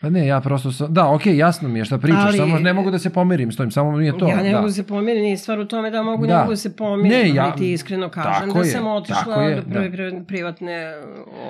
[0.00, 2.58] Pa ne, ja prosto sam, da, okej, okay, jasno mi je šta pričaš, Ali, samo
[2.58, 4.28] ne mogu da se pomirim s tojim, samo nije to.
[4.28, 4.56] Ja ne da.
[4.56, 6.32] mogu da se pomirim, nije stvar u tome da mogu, da.
[6.32, 9.56] ne mogu da se pomirim, ne, ja, ti iskreno kažem da je, sam otišla je,
[9.56, 10.24] do prve da.
[10.24, 10.94] privatne...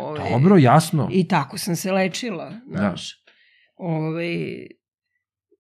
[0.01, 1.09] Ove, Dobro, jasno.
[1.13, 2.79] I tako sam se lečila, da.
[2.79, 3.25] znaš.
[3.25, 3.33] Da.
[3.77, 4.35] Ove,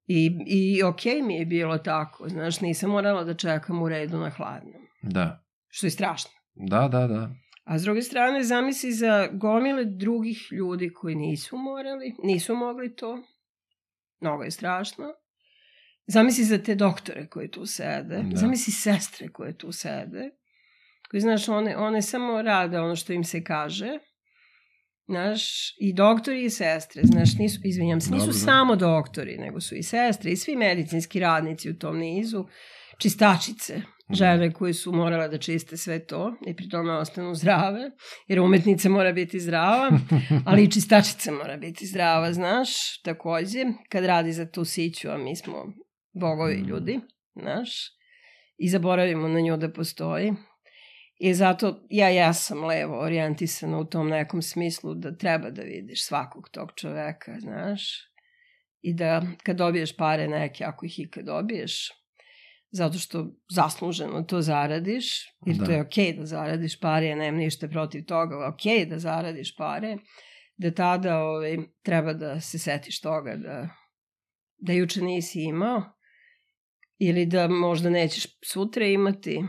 [0.06, 4.18] I, i okej okay mi je bilo tako, znaš, nisam morala da čekam u redu
[4.18, 4.82] na hladnom.
[5.02, 5.47] Da.
[5.68, 6.30] Što je strašno.
[6.54, 7.30] Da, da, da.
[7.64, 13.22] A s druge strane, zamisli za gomile drugih ljudi koji nisu morali, nisu mogli to.
[14.20, 15.04] Mnogo je strašno.
[16.06, 18.22] Zamisli za te doktore koji tu sede.
[18.30, 18.36] Da.
[18.36, 20.30] Zamisli sestre koje tu sede.
[21.10, 23.98] Koji, znaš, one, one samo rade ono što im se kaže.
[25.06, 28.38] Znaš, i doktori i sestre, znaš, nisu, izvinjam se, nisu Dobro.
[28.38, 32.46] samo doktori, nego su i sestre i svi medicinski radnici u tom nizu,
[32.98, 37.90] čistačice, žene koje su morale da čiste sve to i pri tome ostanu zdrave,
[38.26, 39.90] jer umetnica mora biti zdrava,
[40.46, 45.36] ali i čistačica mora biti zdrava, znaš, takođe, kad radi za tu siću, a mi
[45.36, 45.72] smo
[46.12, 46.66] bogovi mm.
[46.66, 47.00] ljudi,
[47.40, 47.70] znaš,
[48.58, 50.32] i zaboravimo na nju da postoji.
[51.20, 56.48] I zato ja jesam levo orijentisana u tom nekom smislu da treba da vidiš svakog
[56.48, 57.82] tog čoveka, znaš,
[58.80, 61.88] i da kad dobiješ pare neke, ako ih ikad dobiješ,
[62.70, 65.06] zato što zasluženo to zaradiš,
[65.46, 65.64] jer da.
[65.64, 68.98] to je okej okay da zaradiš pare, ja nemam ništa protiv toga, okej okay da
[68.98, 69.96] zaradiš pare,
[70.56, 73.68] da tada ovaj, treba da se setiš toga da,
[74.58, 75.82] da juče nisi imao
[76.98, 79.44] ili da možda nećeš sutra imati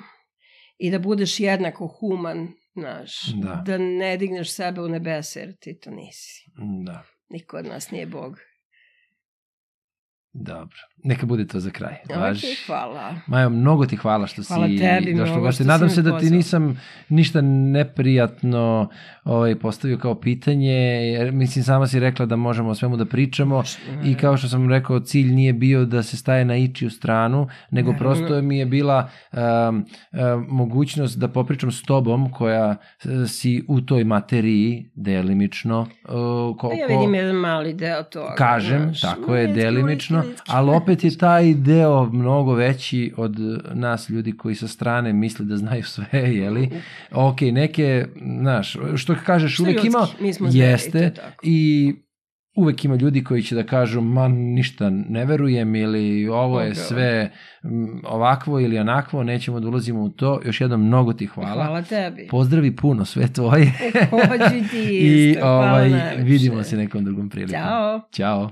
[0.77, 3.63] i da budeš jednako human, znaš, da.
[3.65, 6.43] da ne digneš sebe u nebese jer ti to nisi.
[6.85, 7.03] Da.
[7.29, 8.39] Niko od nas nije Bog.
[10.33, 10.77] Dobro.
[11.03, 11.95] Neka bude to za kraj.
[12.15, 12.37] Važ...
[12.37, 13.15] Ok, hvala.
[13.27, 15.63] Majo, mnogo ti hvala što hvala si tebi, došla gošte.
[15.63, 18.89] Nadam se da ti nisam ništa neprijatno
[19.23, 20.71] ovaj, postavio kao pitanje,
[21.13, 23.63] jer mislim sama si rekla da možemo o svemu da pričamo
[24.05, 27.91] i kao što sam rekao, cilj nije bio da se staje na ičiju stranu, nego
[27.91, 28.41] ne, prosto ne.
[28.41, 29.85] mi je bila um, um,
[30.49, 35.81] mogućnost da popričam s tobom koja uh, si u toj materiji delimično.
[35.81, 38.35] Uh, ko, ja vidim jedan mali deo toga.
[38.37, 43.35] Kažem, znaš, tako je, delimično, ali opet je taj deo mnogo veći od
[43.73, 46.07] nas ljudi koji sa strane misle da znaju sve,
[46.41, 46.69] jeli?
[47.11, 48.05] Ok, neke,
[48.41, 50.07] znaš, što kažeš, što uvek ima,
[50.51, 51.13] jeste,
[51.43, 51.93] i
[52.59, 57.31] uvek ima ljudi koji će da kažu ma ništa ne verujem ili ovo je sve
[58.03, 60.41] ovakvo ili onakvo, nećemo da ulazimo u to.
[60.45, 61.65] Još jednom mnogo ti hvala.
[61.65, 62.27] Hvala tebi.
[62.31, 63.71] Pozdravi puno sve tvoje.
[64.09, 65.39] Hođi ti isto.
[65.39, 67.61] I ovaj, vidimo se nekom drugom prilikom.
[67.61, 68.01] Ćao.
[68.11, 68.51] Ćao.